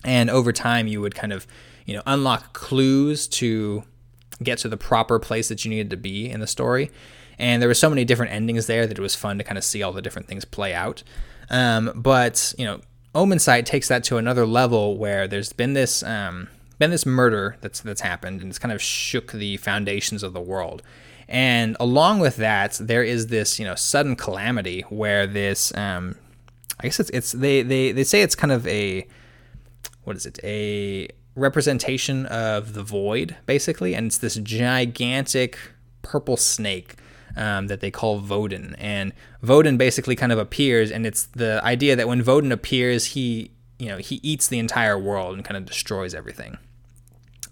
[0.05, 1.47] And over time, you would kind of
[1.87, 3.85] you know unlock clues to
[4.43, 6.91] get to the proper place that you needed to be in the story
[7.39, 9.65] and there were so many different endings there that it was fun to kind of
[9.65, 11.03] see all the different things play out.
[11.51, 12.81] Um, but you know,
[13.15, 17.81] Omensight takes that to another level where there's been this um, been this murder that's
[17.81, 20.83] that's happened and it's kind of shook the foundations of the world.
[21.29, 26.17] And along with that, there is this you know sudden calamity where this um,
[26.81, 29.07] I guess it's it's they they they say it's kind of a
[30.03, 35.59] what is it a representation of the void basically, and it's this gigantic
[36.03, 36.97] purple snake
[37.37, 38.75] um, that they call Voden.
[38.79, 39.13] And
[39.43, 43.89] Voden basically kind of appears, and it's the idea that when Voden appears, he you
[43.89, 46.59] know he eats the entire world and kind of destroys everything.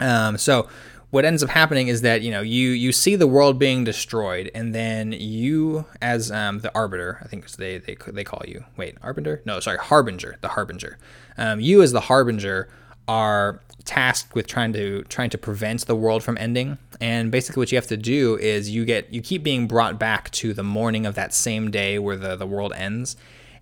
[0.00, 0.68] Um, so
[1.10, 4.50] what ends up happening is that you know you you see the world being destroyed,
[4.54, 8.64] and then you as um, the arbiter, I think they they they call you.
[8.76, 9.42] Wait, arbiter?
[9.44, 10.38] No, sorry, harbinger.
[10.40, 10.98] The harbinger.
[11.36, 12.68] Um, you as the harbinger
[13.08, 16.78] are tasked with trying to trying to prevent the world from ending.
[17.00, 20.30] And basically, what you have to do is you get you keep being brought back
[20.32, 23.16] to the morning of that same day where the the world ends.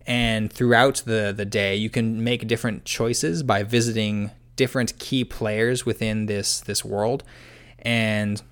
[0.07, 5.87] And throughout the the day, you can make different choices by visiting different key players
[5.87, 7.25] within this this world,
[7.79, 8.43] and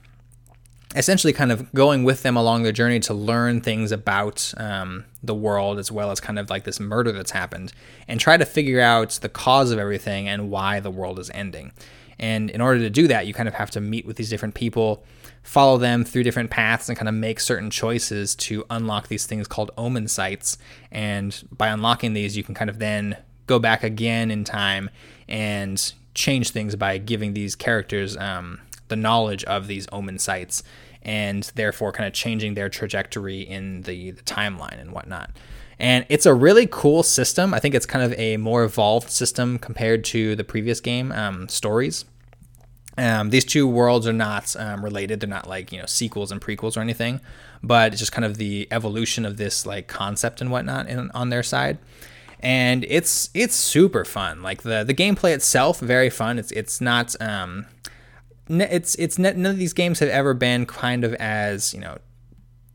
[0.95, 5.35] essentially kind of going with them along their journey to learn things about um, the
[5.35, 7.73] world as well as kind of like this murder that's happened
[8.07, 11.73] and try to figure out the cause of everything and why the world is ending.
[12.19, 14.55] And in order to do that, you kind of have to meet with these different
[14.55, 15.05] people,
[15.43, 19.47] follow them through different paths, and kind of make certain choices to unlock these things
[19.47, 20.59] called omen sights.
[20.91, 24.91] And by unlocking these, you can kind of then go back again in time
[25.29, 30.63] and change things by giving these characters um, the knowledge of these omen sites
[31.03, 35.31] and therefore kind of changing their trajectory in the, the timeline and whatnot.
[35.79, 37.55] And it's a really cool system.
[37.55, 41.49] I think it's kind of a more evolved system compared to the previous game, um,
[41.49, 42.05] Stories.
[42.99, 45.21] Um, these two worlds are not um, related.
[45.21, 47.21] They're not like you know sequels and prequels or anything,
[47.63, 51.29] but it's just kind of the evolution of this like concept and whatnot in, on
[51.29, 51.79] their side.
[52.41, 54.43] And it's it's super fun.
[54.43, 56.41] Like the the gameplay itself, very fun.
[56.41, 57.67] It's it's not um,
[58.49, 61.99] it's it's none of these games have ever been kind of as you know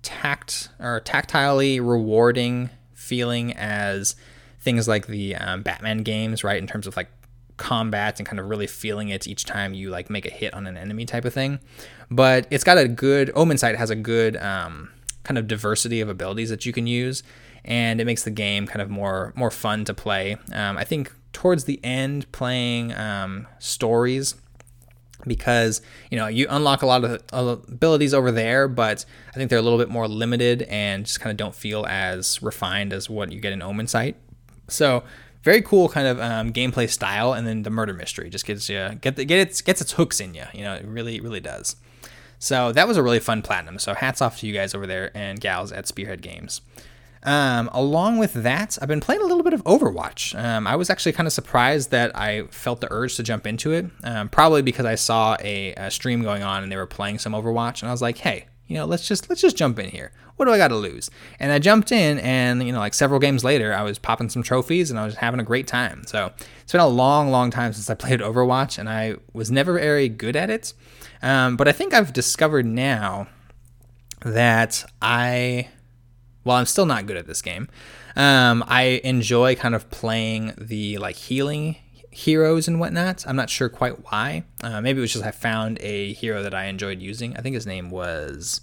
[0.02, 4.16] tact or tactilely rewarding feeling as
[4.60, 6.58] things like the um, Batman games, right?
[6.58, 7.10] In terms of like
[7.58, 10.66] combat and kind of really feeling it each time you like make a hit on
[10.66, 11.60] an enemy type of thing.
[12.10, 14.92] But it's got a good Omensight has a good um,
[15.24, 17.24] kind of diversity of abilities that you can use,
[17.66, 20.38] and it makes the game kind of more more fun to play.
[20.52, 24.36] Um, I think towards the end, playing um, stories
[25.28, 27.22] because you know you unlock a lot of
[27.70, 31.32] abilities over there but i think they're a little bit more limited and just kind
[31.32, 34.16] of don't feel as refined as what you get in Omensight.
[34.68, 35.04] So
[35.44, 38.98] very cool kind of um, gameplay style and then the murder mystery just gets you
[39.02, 41.76] get the, get its gets its hooks in you you know it really really does.
[42.40, 43.80] So that was a really fun platinum.
[43.80, 46.60] So hats off to you guys over there and gals at spearhead games
[47.24, 50.38] um, along with that, I've been playing a little bit of Overwatch.
[50.38, 53.72] Um, I was actually kind of surprised that I felt the urge to jump into
[53.72, 57.20] it, um, probably because I saw a, a, stream going on and they were playing
[57.20, 59.90] some Overwatch, and I was like, hey, you know, let's just let's just jump in
[59.90, 60.12] here.
[60.36, 61.12] What do I got to lose?
[61.40, 64.44] And I jumped in, and you know, like several games later, I was popping some
[64.44, 66.04] trophies and I was having a great time.
[66.08, 69.74] So it's been a long, long time since I played Overwatch, and I was never
[69.74, 70.74] very good at it.
[71.22, 73.28] Um, but I think I've discovered now
[74.26, 75.70] that I
[76.44, 77.68] while I'm still not good at this game,
[78.16, 81.78] um, I enjoy kind of playing the like healing
[82.12, 83.26] heroes and whatnot.
[83.28, 84.44] I'm not sure quite why.
[84.62, 87.36] Uh, maybe it was just I found a hero that I enjoyed using.
[87.36, 88.62] I think his name was.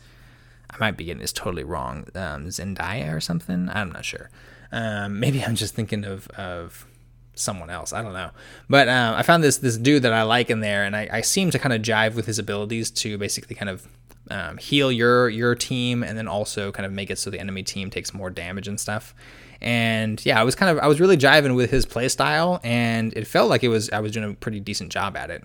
[0.70, 2.06] I might be getting this totally wrong.
[2.14, 3.68] Um, Zendaya or something.
[3.72, 4.30] I'm not sure.
[4.70, 6.86] Um, maybe I'm just thinking of of
[7.34, 7.92] someone else.
[7.92, 8.30] I don't know.
[8.68, 11.20] But um, I found this this dude that I like in there, and I, I
[11.22, 13.86] seem to kind of jive with his abilities to basically kind of
[14.30, 17.62] um, heal your your team and then also kind of make it so the enemy
[17.62, 19.14] team takes more damage and stuff.
[19.60, 23.26] And yeah, I was kind of I was really jiving with his playstyle, and it
[23.26, 25.44] felt like it was I was doing a pretty decent job at it.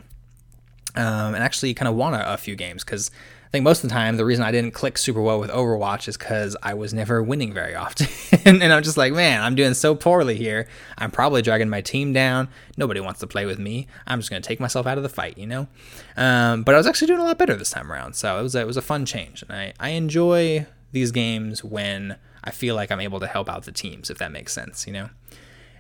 [0.96, 3.12] Um, and actually kind of won a, a few games because
[3.56, 6.18] think most of the time the reason I didn't click super well with Overwatch is
[6.18, 8.08] because I was never winning very often.
[8.46, 10.68] and, and I'm just like, man, I'm doing so poorly here.
[10.98, 12.50] I'm probably dragging my team down.
[12.76, 13.88] Nobody wants to play with me.
[14.08, 15.70] I'm just to take myself out of the fight, you know?
[16.18, 18.16] Um, but I was actually doing a lot better this time around.
[18.16, 19.42] So it was a, it was a fun change.
[19.42, 23.64] And I, I enjoy these games when I feel like I'm able to help out
[23.64, 25.10] the teams, if that makes sense, you know?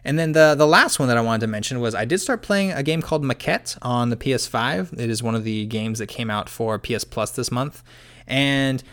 [0.05, 2.43] And then the the last one that I wanted to mention was I did start
[2.43, 4.99] playing a game called Maquette on the PS5.
[4.99, 7.81] It is one of the games that came out for PS Plus this month,
[8.27, 8.83] and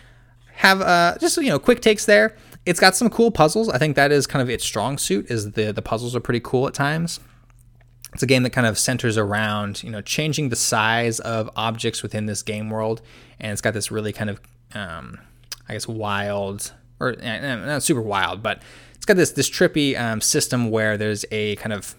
[0.55, 2.35] have uh, just you know quick takes there.
[2.65, 3.69] It's got some cool puzzles.
[3.69, 5.31] I think that is kind of its strong suit.
[5.31, 7.21] Is the the puzzles are pretty cool at times.
[8.15, 12.03] It's a game that kind of centers around you know changing the size of objects
[12.03, 13.03] within this game world,
[13.39, 14.41] and it's got this really kind of
[14.75, 15.21] um,
[15.69, 18.63] I guess wild or eh, not super wild, but
[19.03, 21.97] it's got this this trippy um, system where there's a kind of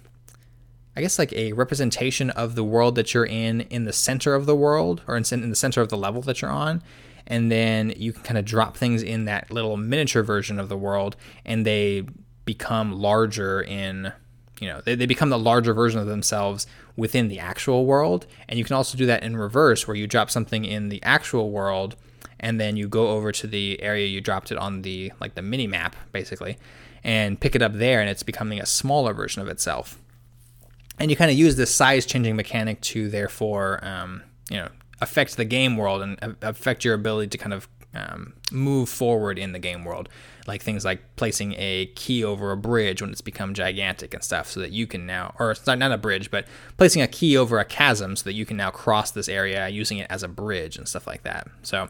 [0.96, 4.46] I guess like a representation of the world that you're in in the center of
[4.46, 6.82] the world or in, in the center of the level that you're on.
[7.28, 10.78] And then you can kind of drop things in that little miniature version of the
[10.78, 12.06] world and they
[12.46, 14.14] become larger in,
[14.62, 18.28] you know, they, they become the larger version of themselves within the actual world.
[18.48, 21.52] And you can also do that in reverse where you drop something in the actual
[21.52, 21.98] world
[22.40, 25.42] and then you go over to the area you dropped it on the, like the
[25.42, 26.58] mini map basically,
[27.04, 30.00] and pick it up there and it's becoming a smaller version of itself.
[31.00, 34.70] And you kind of use this size changing mechanic to therefore um, you know
[35.02, 39.52] affect the game world and affect your ability to kind of um, move forward in
[39.52, 40.10] the game world.
[40.48, 44.50] Like things like placing a key over a bridge when it's become gigantic and stuff
[44.50, 46.46] so that you can now or it's not, not a bridge but
[46.78, 50.00] placing a key over a chasm so that you can now cross this area using
[50.00, 51.48] it as a bridge and stuff like that.
[51.62, 51.88] So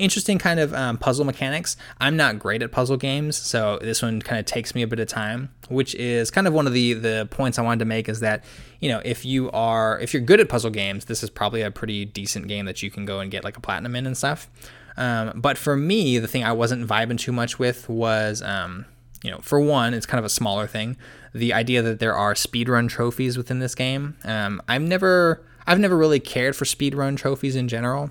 [0.00, 1.76] interesting kind of um, puzzle mechanics.
[2.00, 4.98] I'm not great at puzzle games, so this one kind of takes me a bit
[4.98, 8.08] of time, which is kind of one of the the points I wanted to make
[8.08, 8.44] is that
[8.80, 11.70] you know if you are if you're good at puzzle games, this is probably a
[11.70, 14.48] pretty decent game that you can go and get like a platinum in and stuff.
[14.96, 18.42] Um, but for me, the thing I wasn't vibing too much with was.
[18.42, 18.86] Um,
[19.22, 20.96] you know, for one, it's kind of a smaller thing.
[21.34, 24.16] The idea that there are speedrun trophies within this game.
[24.24, 28.10] Um, I've never, I've never really cared for speedrun trophies in general.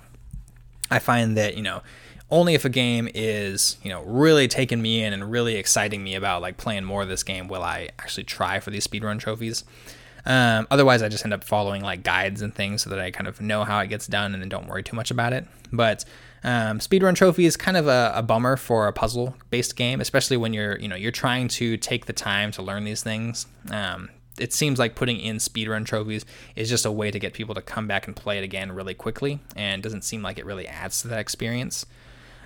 [0.89, 1.81] I find that, you know,
[2.31, 6.15] only if a game is, you know, really taking me in and really exciting me
[6.15, 9.63] about like playing more of this game will I actually try for these speedrun trophies.
[10.25, 13.27] Um, otherwise, I just end up following like guides and things so that I kind
[13.27, 15.45] of know how it gets done and then don't worry too much about it.
[15.71, 16.05] But
[16.43, 20.53] um, speedrun trophy is kind of a, a bummer for a puzzle-based game, especially when
[20.53, 23.47] you're, you know, you're trying to take the time to learn these things.
[23.71, 26.25] Um, it seems like putting in speedrun trophies
[26.55, 28.93] is just a way to get people to come back and play it again really
[28.93, 31.85] quickly, and doesn't seem like it really adds to that experience.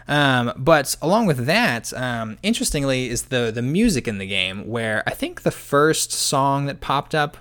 [0.08, 5.04] Um, but along with that, um, interestingly, is the the music in the game, where
[5.08, 7.38] I think the first song that popped up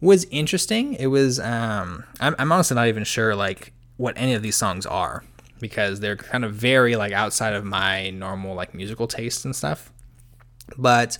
[0.00, 0.94] was interesting.
[0.94, 4.84] It was um, I'm, I'm honestly not even sure like what any of these songs
[4.86, 5.24] are
[5.60, 9.92] because they're kind of very like outside of my normal like musical tastes and stuff.
[10.76, 11.18] But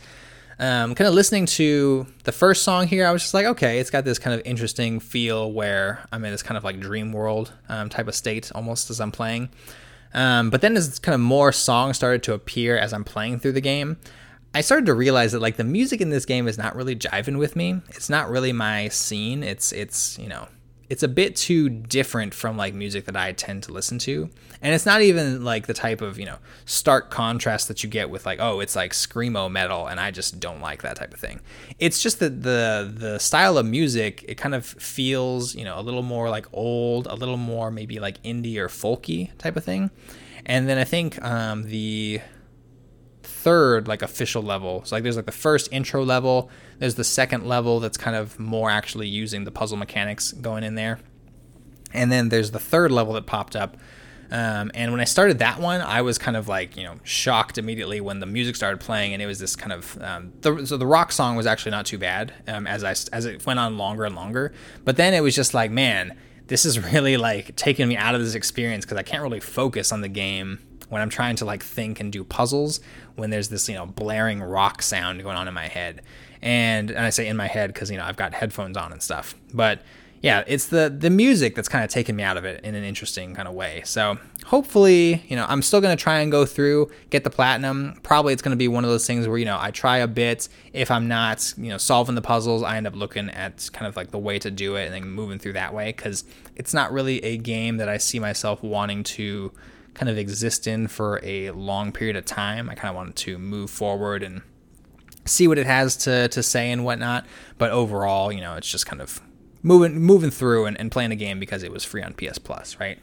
[0.59, 3.91] um, kind of listening to the first song here, I was just like, okay, it's
[3.91, 7.53] got this kind of interesting feel where I'm in this kind of like dream world
[7.69, 9.51] um, type of state almost as I'm playing.
[10.15, 13.53] Um, but then as kind of more songs started to appear as I'm playing through
[13.53, 13.97] the game,
[14.55, 17.39] I started to realize that like the music in this game is not really jiving
[17.39, 17.81] with me.
[17.91, 19.43] It's not really my scene.
[19.43, 20.47] It's it's you know
[20.93, 24.28] it's a bit too different from like music that I tend to listen to.
[24.61, 26.36] And it's not even like the type of, you know,
[26.66, 30.38] stark contrast that you get with like, oh, it's like screamo metal and I just
[30.38, 31.40] don't like that type of thing.
[31.78, 35.80] It's just that the the style of music, it kind of feels, you know, a
[35.80, 39.90] little more like old, a little more maybe like indie or folky type of thing.
[40.45, 42.20] And then I think um, the
[43.43, 44.84] third like official level.
[44.84, 48.38] So like there's like the first intro level, there's the second level that's kind of
[48.38, 51.01] more actually using the puzzle mechanics going in there.
[51.93, 53.76] And then there's the third level that popped up.
[54.30, 57.59] Um, and when I started that one, I was kind of like, you know, shocked
[57.59, 60.78] immediately when the music started playing, and it was this kind of um, the, so
[60.78, 63.76] the rock song was actually not too bad um, as I as it went on
[63.76, 64.55] longer and longer.
[64.84, 66.16] But then it was just like, man,
[66.47, 69.93] this is really like taking me out of this experience because I can't really focus
[69.93, 70.61] on the game
[70.93, 72.78] when I'm trying to like think and do puzzles
[73.14, 76.03] when there's this, you know, blaring rock sound going on in my head.
[76.43, 79.03] And, and I say in my head because, you know, I've got headphones on and
[79.03, 79.34] stuff.
[79.55, 79.80] But
[80.20, 82.84] yeah, it's the the music that's kind of taken me out of it in an
[82.84, 83.82] interesting kind of way.
[83.86, 87.99] So hopefully, you know, I'm still gonna try and go through, get the platinum.
[88.03, 90.49] Probably it's gonna be one of those things where you know I try a bit.
[90.74, 93.97] If I'm not, you know, solving the puzzles, I end up looking at kind of
[93.97, 96.24] like the way to do it and then moving through that way because
[96.55, 99.51] it's not really a game that I see myself wanting to
[99.95, 102.68] kind of exist in for a long period of time.
[102.70, 104.43] I kind of wanted to move forward and
[105.24, 107.26] see what it has to, to say and whatnot.
[107.59, 109.20] But overall, you know, it's just kind of
[109.62, 112.78] moving moving through and, and playing a game because it was free on PS Plus,
[112.80, 112.99] right?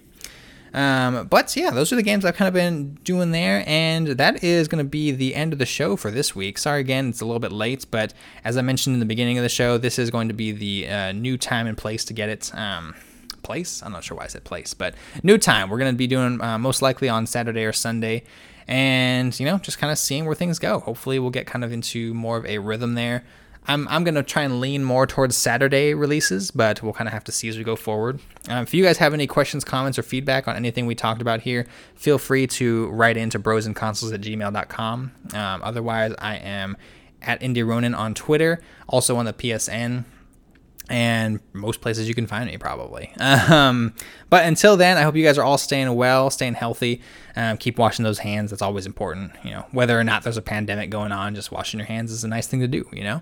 [0.74, 4.44] Um, but yeah, those are the games I've kind of been doing there, and that
[4.44, 6.58] is going to be the end of the show for this week.
[6.58, 8.14] Sorry again, it's a little bit late, but
[8.44, 10.88] as I mentioned in the beginning of the show, this is going to be the
[10.88, 12.52] uh, new time and place to get it.
[12.54, 12.94] Um,
[13.50, 13.82] place.
[13.82, 14.94] I'm not sure why I said place, but
[15.24, 15.72] new time.
[15.72, 18.22] We're going to be doing uh, most likely on Saturday or Sunday,
[18.68, 20.82] and you know, just kind of seeing where things go.
[20.82, 23.24] Hopefully, we'll get kind of into more of a rhythm there.
[23.68, 27.14] I'm, I'm going to try and lean more towards Saturday releases, but we'll kind of
[27.14, 28.20] have to see as we go forward.
[28.48, 31.42] Um, if you guys have any questions, comments, or feedback on anything we talked about
[31.42, 35.12] here, feel free to write into brosandconsoles at gmail.com.
[35.34, 36.78] Um, otherwise, I am
[37.24, 40.06] at Indie Ronin on Twitter, also on the PSN
[40.90, 43.14] and most places you can find me probably.
[43.50, 43.96] Um,
[44.30, 47.02] but until then, I hope you guys are all staying well, staying healthy.
[47.36, 48.52] Um, keep washing those hands.
[48.52, 49.32] That's always important.
[49.44, 52.24] You know, whether or not there's a pandemic going on, just washing your hands is
[52.24, 52.88] a nice thing to do.
[52.92, 53.22] You know,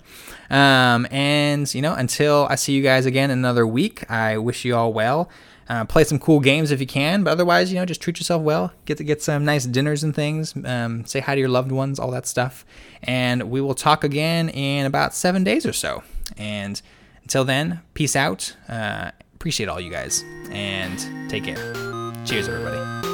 [0.49, 4.65] um, and you know, until I see you guys again in another week, I wish
[4.65, 5.29] you all well.
[5.69, 8.41] Uh, play some cool games if you can, but otherwise, you know, just treat yourself
[8.41, 8.71] well.
[8.85, 10.53] Get to get some nice dinners and things.
[10.63, 12.65] Um, say hi to your loved ones, all that stuff.
[13.03, 16.03] And we will talk again in about seven days or so.
[16.37, 16.81] And
[17.27, 18.55] until then, peace out.
[18.69, 21.57] Uh, appreciate all you guys and take care.
[22.23, 23.06] Cheers, everybody.